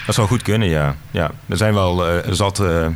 Dat 0.06 0.16
zou 0.16 0.28
goed 0.28 0.42
kunnen, 0.42 0.68
ja. 0.68 0.96
ja. 1.12 1.32
Er 1.48 1.58
zijn 1.58 1.74
wel 1.74 2.08
uh, 2.08 2.20
zat 2.30 2.60
uh, 2.60 2.88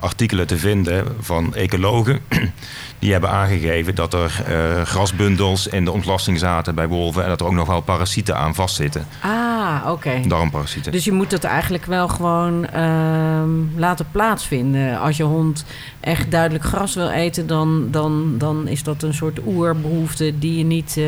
artikelen 0.00 0.46
te 0.46 0.56
vinden 0.56 1.06
van 1.20 1.54
ecologen. 1.54 2.20
Die 2.98 3.12
hebben 3.12 3.30
aangegeven 3.30 3.94
dat 3.94 4.14
er 4.14 4.30
grasbundels 4.84 5.66
in 5.66 5.84
de 5.84 5.92
ontlasting 5.92 6.38
zaten 6.38 6.74
bij 6.74 6.88
wolven. 6.88 7.22
En 7.22 7.28
dat 7.28 7.40
er 7.40 7.46
ook 7.46 7.52
nog 7.52 7.66
wel 7.66 7.80
parasieten 7.80 8.36
aan 8.36 8.54
vastzitten. 8.54 9.06
Ah, 9.20 9.80
oké. 9.82 9.90
Okay. 9.90 10.22
Darmparasieten. 10.26 10.92
Dus 10.92 11.04
je 11.04 11.12
moet 11.12 11.30
dat 11.30 11.44
eigenlijk 11.44 11.84
wel 11.84 12.08
gewoon 12.08 12.66
ehm, 12.66 13.50
laten 13.76 14.06
plaatsvinden. 14.10 14.98
Als 14.98 15.16
je 15.16 15.22
hond 15.22 15.64
echt 16.00 16.30
duidelijk 16.30 16.64
gras 16.64 16.94
wil 16.94 17.10
eten, 17.10 17.46
dan, 17.46 17.88
dan, 17.90 18.34
dan 18.38 18.68
is 18.68 18.82
dat 18.82 19.02
een 19.02 19.14
soort 19.14 19.38
oerbehoefte 19.46 20.38
die 20.38 20.58
je 20.58 20.64
niet, 20.64 21.00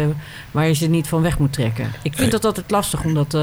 waar 0.50 0.66
je 0.66 0.74
ze 0.74 0.86
niet 0.86 1.08
van 1.08 1.22
weg 1.22 1.38
moet 1.38 1.52
trekken. 1.52 1.92
Ik 2.02 2.14
vind 2.14 2.30
dat 2.30 2.44
altijd 2.44 2.70
lastig 2.70 3.04
om 3.04 3.14
dat 3.14 3.34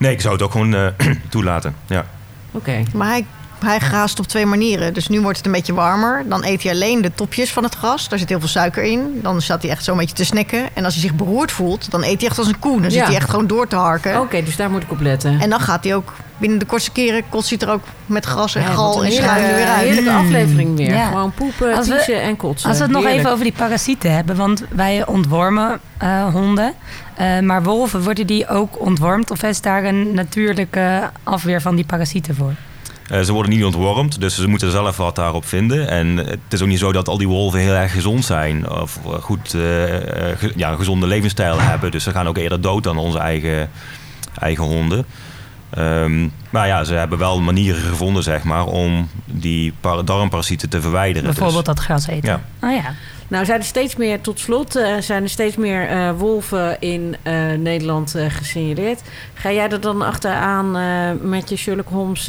Nee, 0.00 0.12
ik 0.12 0.20
zou 0.20 0.34
het 0.34 0.42
ook 0.42 0.50
gewoon 0.50 0.74
uh, 0.74 0.86
toelaten. 1.28 1.74
Ja. 1.86 2.06
Oké. 2.50 2.82
Maar 2.94 3.08
hij, 3.08 3.26
hij 3.62 3.78
graast 3.78 4.18
op 4.18 4.26
twee 4.26 4.46
manieren. 4.46 4.94
Dus 4.94 5.08
nu 5.08 5.20
wordt 5.20 5.36
het 5.36 5.46
een 5.46 5.52
beetje 5.52 5.74
warmer. 5.74 6.24
Dan 6.28 6.44
eet 6.44 6.62
hij 6.62 6.72
alleen 6.72 7.02
de 7.02 7.14
topjes 7.14 7.52
van 7.52 7.62
het 7.62 7.74
gras. 7.74 8.08
Daar 8.08 8.18
zit 8.18 8.28
heel 8.28 8.38
veel 8.38 8.48
suiker 8.48 8.82
in. 8.82 9.20
Dan 9.22 9.42
staat 9.42 9.62
hij 9.62 9.70
echt 9.70 9.84
zo'n 9.84 9.96
beetje 9.96 10.14
te 10.14 10.24
snacken. 10.24 10.68
En 10.74 10.84
als 10.84 10.94
hij 10.94 11.02
zich 11.02 11.14
beroerd 11.14 11.52
voelt, 11.52 11.90
dan 11.90 12.02
eet 12.02 12.20
hij 12.20 12.28
echt 12.28 12.38
als 12.38 12.46
een 12.46 12.58
koe. 12.58 12.80
Dan 12.80 12.90
zit 12.90 13.06
hij 13.06 13.14
echt 13.14 13.30
gewoon 13.30 13.46
door 13.46 13.66
te 13.66 13.76
harken. 13.76 14.20
Oké, 14.20 14.42
dus 14.42 14.56
daar 14.56 14.70
moet 14.70 14.82
ik 14.82 14.90
op 14.90 15.00
letten. 15.00 15.40
En 15.40 15.50
dan 15.50 15.60
gaat 15.60 15.84
hij 15.84 15.94
ook 15.94 16.12
binnen 16.38 16.58
de 16.58 16.64
kortste 16.64 16.90
keren 16.90 17.22
kotst 17.28 17.50
hij 17.50 17.58
er 17.58 17.70
ook 17.74 17.84
met 18.06 18.24
gras 18.24 18.54
en 18.54 18.64
gal 18.64 19.04
en 19.04 19.12
schuim 19.12 19.54
weer 19.54 19.66
uit. 19.66 19.80
Heerlijke 19.80 20.10
aflevering 20.10 20.76
weer. 20.76 20.94
Ja. 20.94 21.06
Gewoon 21.06 21.32
poepen, 21.32 21.82
tiezen 21.82 22.22
en 22.22 22.36
kotsen. 22.36 22.68
Als 22.68 22.78
we 22.78 22.84
het 22.84 22.92
nog 22.92 23.04
even 23.04 23.30
over 23.30 23.44
die 23.44 23.52
parasieten 23.52 24.14
hebben. 24.14 24.36
Want 24.36 24.64
wij 24.68 25.06
ontwormen 25.06 25.80
uh, 26.02 26.32
honden. 26.32 26.74
Uh, 27.20 27.40
maar 27.40 27.62
wolven, 27.62 28.02
worden 28.02 28.26
die 28.26 28.48
ook 28.48 28.80
ontwormd? 28.80 29.30
Of 29.30 29.42
is 29.42 29.60
daar 29.60 29.84
een 29.84 30.14
natuurlijke 30.14 31.10
afweer 31.22 31.60
van 31.60 31.74
die 31.74 31.84
parasieten 31.84 32.34
voor? 32.34 32.52
Uh, 33.12 33.20
ze 33.20 33.32
worden 33.32 33.52
niet 33.52 33.64
ontwormd, 33.64 34.20
dus 34.20 34.34
ze 34.34 34.48
moeten 34.48 34.70
zelf 34.70 34.96
wat 34.96 35.16
daarop 35.16 35.44
vinden. 35.44 35.88
En 35.88 36.16
het 36.16 36.38
is 36.48 36.62
ook 36.62 36.68
niet 36.68 36.78
zo 36.78 36.92
dat 36.92 37.08
al 37.08 37.18
die 37.18 37.28
wolven 37.28 37.60
heel 37.60 37.74
erg 37.74 37.92
gezond 37.92 38.24
zijn 38.24 38.70
of 38.70 38.98
goed 39.20 39.54
uh, 39.54 40.40
ja, 40.56 40.70
een 40.70 40.78
gezonde 40.78 41.06
levensstijl 41.06 41.60
hebben. 41.60 41.90
Dus 41.90 42.04
ze 42.04 42.10
gaan 42.10 42.28
ook 42.28 42.38
eerder 42.38 42.60
dood 42.60 42.84
dan 42.84 42.98
onze 42.98 43.18
eigen, 43.18 43.70
eigen 44.38 44.64
honden. 44.64 45.04
Ehm, 45.70 46.28
maar 46.50 46.66
ja, 46.66 46.84
ze 46.84 46.94
hebben 46.94 47.18
wel 47.18 47.40
manieren 47.40 47.80
gevonden, 47.80 48.22
zeg 48.22 48.42
maar, 48.42 48.66
om 48.66 49.08
die 49.24 49.72
darmparasieten 50.04 50.68
te 50.68 50.80
verwijderen. 50.80 51.28
Bijvoorbeeld 51.28 51.66
dus. 51.66 51.74
dat 51.74 51.84
gras 51.84 52.06
eten. 52.06 52.28
Ja. 52.28 52.68
Oh 52.68 52.74
ja. 52.74 52.94
Nou, 53.28 53.44
zijn 53.44 53.58
er 53.58 53.66
steeds 53.66 53.96
meer, 53.96 54.20
tot 54.20 54.38
slot, 54.38 54.76
uh, 54.76 54.96
zijn 54.98 55.22
er 55.22 55.28
steeds 55.28 55.56
meer 55.56 55.90
uh, 55.90 56.10
wolven 56.16 56.80
in 56.80 57.16
uh, 57.22 57.52
Nederland 57.58 58.14
gesignaleerd. 58.28 59.02
Ga 59.34 59.52
jij 59.52 59.70
er 59.70 59.80
dan 59.80 60.02
achteraan 60.02 60.70
met 61.30 61.48
je 61.48 61.56
Sherlock 61.56 61.88
Holmes 61.88 62.24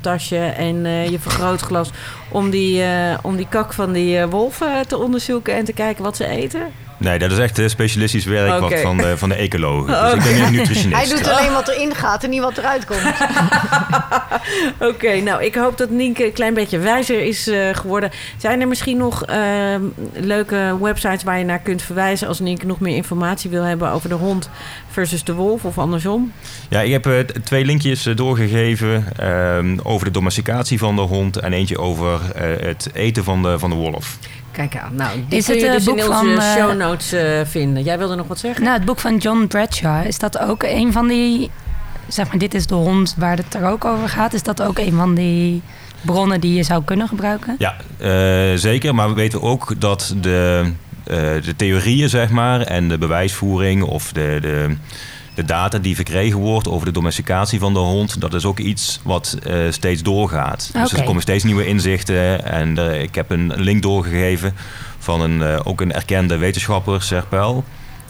tasje 0.00 0.38
en 0.38 0.82
je 1.10 1.18
vergrootglas 1.18 1.90
om 2.28 2.50
die, 2.50 2.84
om 3.22 3.36
die 3.36 3.48
kak 3.48 3.72
van 3.72 3.92
die 3.92 4.26
wolven 4.26 4.88
te 4.88 4.98
onderzoeken 4.98 5.54
en 5.56 5.64
te 5.64 5.72
kijken 5.72 6.04
wat 6.04 6.16
ze 6.16 6.26
eten? 6.26 6.62
Nee, 7.00 7.18
dat 7.18 7.30
is 7.30 7.38
echt 7.38 7.58
uh, 7.58 7.68
specialistisch 7.68 8.24
werk 8.24 8.60
wat 8.60 8.80
van, 8.80 8.96
de, 8.96 9.18
van 9.18 9.28
de 9.28 9.34
ecologen. 9.34 10.02
Dus 10.02 10.12
ik 10.12 10.32
ben 10.32 10.46
een 10.46 10.52
nutritionist. 10.52 11.08
Hij 11.08 11.16
doet 11.18 11.28
alleen 11.28 11.52
wat 11.52 11.68
erin 11.68 11.94
gaat 11.94 12.24
en 12.24 12.30
niet 12.30 12.40
wat 12.40 12.58
eruit 12.58 12.84
komt. 12.84 13.00
Oké, 14.90 15.20
nou 15.20 15.44
ik 15.44 15.54
hoop 15.54 15.78
dat 15.78 15.90
Nienke 15.90 16.24
een 16.24 16.32
klein 16.32 16.54
beetje 16.54 16.78
wijzer 16.78 17.22
is 17.22 17.48
uh, 17.48 17.74
geworden. 17.74 18.10
Zijn 18.36 18.60
er 18.60 18.68
misschien 18.68 18.96
nog 18.96 19.30
uh, 19.30 19.36
leuke 20.12 20.76
websites 20.80 21.22
waar 21.22 21.38
je 21.38 21.44
naar 21.44 21.58
kunt 21.58 21.82
verwijzen... 21.82 22.28
als 22.28 22.40
Nienke 22.40 22.66
nog 22.66 22.80
meer 22.80 22.96
informatie 22.96 23.50
wil 23.50 23.62
hebben 23.62 23.90
over 23.90 24.08
de 24.08 24.14
hond 24.14 24.50
versus 24.90 25.24
de 25.24 25.34
wolf 25.34 25.64
of 25.64 25.78
andersom? 25.78 26.32
Ja, 26.68 26.80
ik 26.80 26.92
heb 26.92 27.06
uh, 27.06 27.18
twee 27.18 27.64
linkjes 27.64 28.02
doorgegeven 28.02 29.04
ehm, 29.16 29.78
over 29.82 30.06
de 30.06 30.12
domesticatie 30.12 30.78
van 30.78 30.96
de 30.96 31.02
hond... 31.02 31.36
en 31.36 31.52
eentje 31.52 31.78
over 31.78 32.20
het 32.64 32.90
eten 32.92 33.24
van 33.24 33.42
de, 33.42 33.58
van 33.58 33.70
de 33.70 33.76
wolf. 33.76 34.18
Kijk 34.52 34.76
aan. 34.76 34.94
Nou, 34.94 35.24
dit 35.28 35.38
is 35.38 35.46
het 35.46 35.60
je 35.60 35.70
dus 35.70 35.84
boek 35.84 35.98
in 35.98 36.08
onze 36.08 36.34
van, 36.34 36.42
show 36.42 36.76
notes 36.76 37.12
uh, 37.12 37.40
vinden. 37.44 37.82
Jij 37.82 37.98
wilde 37.98 38.14
nog 38.14 38.26
wat 38.26 38.38
zeggen? 38.38 38.62
Nou, 38.64 38.76
het 38.76 38.84
boek 38.84 38.98
van 38.98 39.16
John 39.16 39.46
Bradshaw. 39.46 40.06
Is 40.06 40.18
dat 40.18 40.38
ook 40.38 40.62
een 40.62 40.92
van 40.92 41.08
die... 41.08 41.50
Zeg 42.08 42.28
maar, 42.28 42.38
dit 42.38 42.54
is 42.54 42.66
de 42.66 42.74
hond 42.74 43.14
waar 43.18 43.36
het 43.36 43.54
er 43.54 43.66
ook 43.66 43.84
over 43.84 44.08
gaat. 44.08 44.32
Is 44.32 44.42
dat 44.42 44.62
ook 44.62 44.78
een 44.78 44.92
van 44.92 45.14
die 45.14 45.62
bronnen 46.00 46.40
die 46.40 46.54
je 46.54 46.62
zou 46.62 46.84
kunnen 46.84 47.08
gebruiken? 47.08 47.56
Ja, 47.58 47.76
uh, 48.00 48.56
zeker. 48.58 48.94
Maar 48.94 49.08
we 49.08 49.14
weten 49.14 49.42
ook 49.42 49.80
dat 49.80 50.14
de, 50.20 50.72
uh, 51.10 51.16
de 51.16 51.56
theorieën, 51.56 52.08
zeg 52.08 52.30
maar... 52.30 52.60
en 52.60 52.88
de 52.88 52.98
bewijsvoering 52.98 53.82
of 53.82 54.12
de... 54.12 54.38
de 54.40 54.76
de 55.40 55.46
data 55.46 55.78
die 55.78 55.94
verkregen 55.94 56.38
wordt 56.38 56.68
over 56.68 56.86
de 56.86 56.92
domesticatie 56.92 57.58
van 57.58 57.72
de 57.72 57.78
hond, 57.78 58.20
dat 58.20 58.34
is 58.34 58.44
ook 58.44 58.58
iets 58.58 59.00
wat 59.02 59.38
uh, 59.46 59.70
steeds 59.70 60.02
doorgaat. 60.02 60.70
Dus 60.72 60.92
er 60.92 61.02
komen 61.02 61.22
steeds 61.22 61.44
nieuwe 61.44 61.66
inzichten. 61.66 62.44
En 62.44 62.78
uh, 62.78 63.02
ik 63.02 63.14
heb 63.14 63.30
een 63.30 63.52
link 63.56 63.82
doorgegeven 63.82 64.54
van 64.98 65.20
een, 65.20 65.40
uh, 65.40 65.60
ook 65.64 65.80
een 65.80 65.92
erkende 65.92 66.36
wetenschapper, 66.36 67.02
Serpel. 67.02 67.64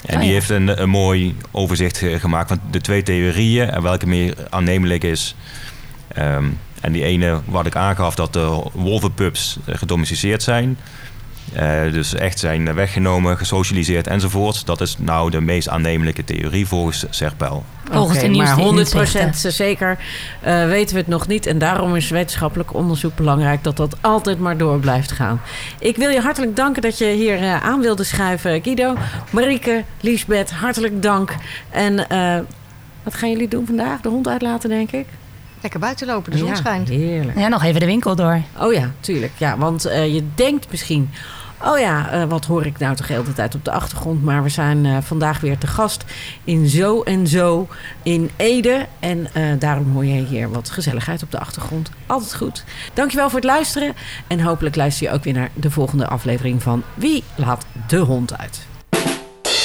En 0.07 0.15
oh, 0.15 0.21
die 0.21 0.29
ja. 0.29 0.35
heeft 0.35 0.51
een, 0.51 0.83
een 0.83 0.89
mooi 0.89 1.37
overzicht 1.51 2.03
gemaakt 2.19 2.49
van 2.49 2.61
de 2.71 2.81
twee 2.81 3.03
theorieën 3.03 3.71
en 3.71 3.83
welke 3.83 4.07
meer 4.07 4.35
aannemelijk 4.49 5.05
is. 5.05 5.35
Um, 6.19 6.59
en 6.81 6.93
die 6.93 7.05
ene 7.05 7.41
wat 7.45 7.67
ik 7.67 7.77
aangaf 7.77 8.15
dat 8.15 8.33
de 8.33 8.63
wolvenpups 8.73 9.59
gedomesticeerd 9.67 10.43
zijn. 10.43 10.79
Uh, 11.57 11.93
dus 11.93 12.15
echt 12.15 12.39
zijn 12.39 12.75
weggenomen, 12.75 13.37
gesocialiseerd 13.37 14.07
enzovoort. 14.07 14.67
Dat 14.67 14.81
is 14.81 14.97
nou 14.99 15.31
de 15.31 15.41
meest 15.41 15.69
aannemelijke 15.69 16.25
theorie 16.25 16.67
volgens 16.67 17.07
Serpel. 17.11 17.65
Volgens 17.91 18.19
okay, 18.19 18.31
de 18.31 18.37
maar 18.37 19.35
100% 19.35 19.37
zeker 19.37 19.99
uh, 20.47 20.67
weten 20.67 20.95
we 20.95 21.01
het 21.01 21.11
nog 21.11 21.27
niet. 21.27 21.47
En 21.47 21.59
daarom 21.59 21.97
is 21.97 22.11
wetenschappelijk 22.11 22.75
onderzoek 22.75 23.17
belangrijk 23.17 23.65
dat 23.65 23.77
dat 23.77 23.97
altijd 24.01 24.39
maar 24.39 24.57
door 24.57 24.79
blijft 24.79 25.13
gaan. 25.13 25.41
Ik 25.79 25.97
wil 25.97 26.11
je 26.11 26.21
hartelijk 26.21 26.57
danken 26.57 26.83
dat 26.83 26.99
je 26.99 27.07
hier 27.07 27.41
uh, 27.41 27.65
aan 27.65 27.81
wilde 27.81 28.05
schuiven, 28.05 28.63
Guido. 28.63 28.97
Marieke, 29.31 29.85
Liesbeth, 30.01 30.51
hartelijk 30.51 31.03
dank. 31.03 31.35
En 31.71 31.97
wat 33.03 33.15
gaan 33.15 33.31
jullie 33.31 33.49
doen 33.49 33.67
vandaag? 33.67 34.01
De 34.01 34.09
hond 34.09 34.29
uitlaten, 34.29 34.69
denk 34.69 34.93
ik? 34.93 35.07
Lekker 35.61 35.81
buiten 35.81 36.07
lopen, 36.07 36.33
de 36.33 36.39
zon 36.39 36.49
ja, 36.49 36.55
schijnt. 36.55 36.89
Heerlijk. 36.89 37.39
Ja, 37.39 37.49
nog 37.49 37.65
even 37.65 37.81
de 37.81 37.87
winkel 37.87 38.17
door. 38.17 38.41
Oh 38.59 38.73
ja, 38.73 38.91
tuurlijk. 39.01 39.33
Ja, 39.37 39.59
want 39.59 39.83
je 39.83 40.25
denkt 40.35 40.71
misschien 40.71 41.11
Oh 41.65 41.79
ja, 41.79 42.15
uh, 42.15 42.25
wat 42.25 42.45
hoor 42.45 42.67
ik 42.67 42.79
nou 42.79 42.97
toch 42.97 43.07
de 43.07 43.13
hele 43.13 43.33
tijd 43.33 43.55
op 43.55 43.65
de 43.65 43.71
achtergrond. 43.71 44.23
Maar 44.23 44.43
we 44.43 44.49
zijn 44.49 44.85
uh, 44.85 44.99
vandaag 45.01 45.41
weer 45.41 45.59
te 45.59 45.67
gast 45.67 46.05
in 46.45 46.69
Zo 46.69 47.03
en 47.03 47.27
Zo 47.27 47.69
in 48.03 48.31
Ede. 48.37 48.87
En 48.99 49.29
uh, 49.37 49.53
daarom 49.59 49.93
hoor 49.93 50.05
je 50.05 50.25
hier 50.25 50.51
wat 50.51 50.71
gezelligheid 50.71 51.23
op 51.23 51.31
de 51.31 51.39
achtergrond. 51.39 51.91
Altijd 52.07 52.35
goed. 52.35 52.65
Dankjewel 52.95 53.29
voor 53.31 53.39
het 53.39 53.49
luisteren. 53.49 53.95
En 54.27 54.41
hopelijk 54.41 54.77
luister 54.77 55.07
je 55.07 55.13
ook 55.13 55.25
weer 55.25 55.35
naar 55.35 55.51
de 55.55 55.71
volgende 55.71 56.07
aflevering 56.07 56.63
van 56.63 56.83
Wie 56.95 57.25
laat 57.35 57.67
de 57.87 57.99
hond 57.99 58.39
uit? 58.39 58.70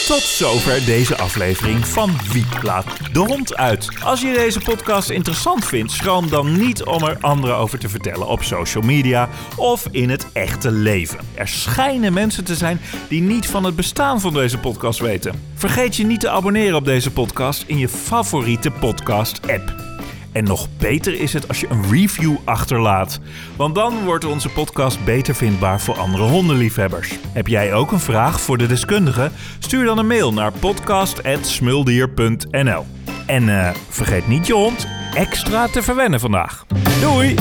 Tot 0.06 0.22
zover 0.22 0.86
deze 0.86 1.18
aflevering 1.18 1.88
van 1.88 2.12
Wie 2.32 2.46
laat 2.62 2.86
de 3.14 3.20
hond 3.20 3.56
uit. 3.56 3.88
Als 4.04 4.22
je 4.22 4.34
deze 4.34 4.60
podcast 4.60 5.10
interessant 5.10 5.66
vindt, 5.66 5.92
schroom 5.92 6.30
dan 6.30 6.58
niet 6.58 6.84
om 6.84 7.04
er 7.04 7.18
anderen 7.20 7.58
over 7.58 7.80
te 7.80 7.90
vertellen 7.90 8.28
op 8.28 8.44
social 8.44 8.84
media 8.84 9.30
of 9.56 9.88
in 9.92 10.10
het 10.10 10.28
echte 10.34 10.72
leven. 10.72 11.20
Er 11.34 11.48
schijnen 11.48 12.14
mensen 12.14 12.44
te 12.44 12.56
zijn 12.56 12.82
die 13.10 13.22
niet 13.22 13.48
van 13.48 13.64
het 13.64 13.76
bestaan 13.76 14.22
van 14.22 14.34
deze 14.34 14.58
podcast 14.58 15.00
weten. 15.00 15.44
Vergeet 15.54 15.96
je 15.96 16.06
niet 16.06 16.20
te 16.20 16.30
abonneren 16.30 16.76
op 16.76 16.86
deze 16.86 17.12
podcast 17.12 17.64
in 17.68 17.78
je 17.78 17.90
favoriete 17.90 18.72
podcast-app. 18.72 19.95
En 20.36 20.44
nog 20.44 20.68
beter 20.78 21.20
is 21.20 21.34
het 21.34 21.48
als 21.48 21.60
je 21.60 21.68
een 21.70 21.92
review 21.92 22.36
achterlaat. 22.44 23.20
Want 23.56 23.76
dan 23.76 24.04
wordt 24.04 24.26
onze 24.26 24.50
podcast 24.50 25.06
beter 25.06 25.36
vindbaar 25.36 25.82
voor 25.82 25.98
andere 25.98 26.24
hondenliefhebbers. 26.24 27.18
Heb 27.34 27.48
jij 27.48 27.74
ook 27.74 27.92
een 27.92 28.00
vraag 28.00 28.42
voor 28.42 28.58
de 28.58 28.68
deskundige? 28.68 29.32
Stuur 29.60 29.86
dan 29.86 29.98
een 29.98 30.08
mail 30.08 30.34
naar 30.34 30.52
podcast.smuldier.nl. 30.52 32.86
En 33.26 33.44
uh, 33.44 33.70
vergeet 33.90 34.28
niet 34.28 34.48
je 34.48 34.54
hond 34.54 34.88
extra 35.14 35.68
te 35.68 35.84
verwennen 35.84 36.20
vandaag. 36.20 36.66
Doei! 37.02 37.36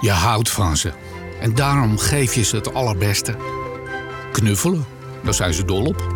Je 0.00 0.10
houdt 0.10 0.50
van 0.50 0.76
ze. 0.76 0.92
En 1.40 1.54
daarom 1.54 1.98
geef 1.98 2.34
je 2.34 2.42
ze 2.42 2.56
het 2.56 2.74
allerbeste. 2.74 3.34
Knuffelen, 4.32 4.84
daar 5.22 5.34
zijn 5.34 5.54
ze 5.54 5.64
dol 5.64 5.84
op. 5.84 6.15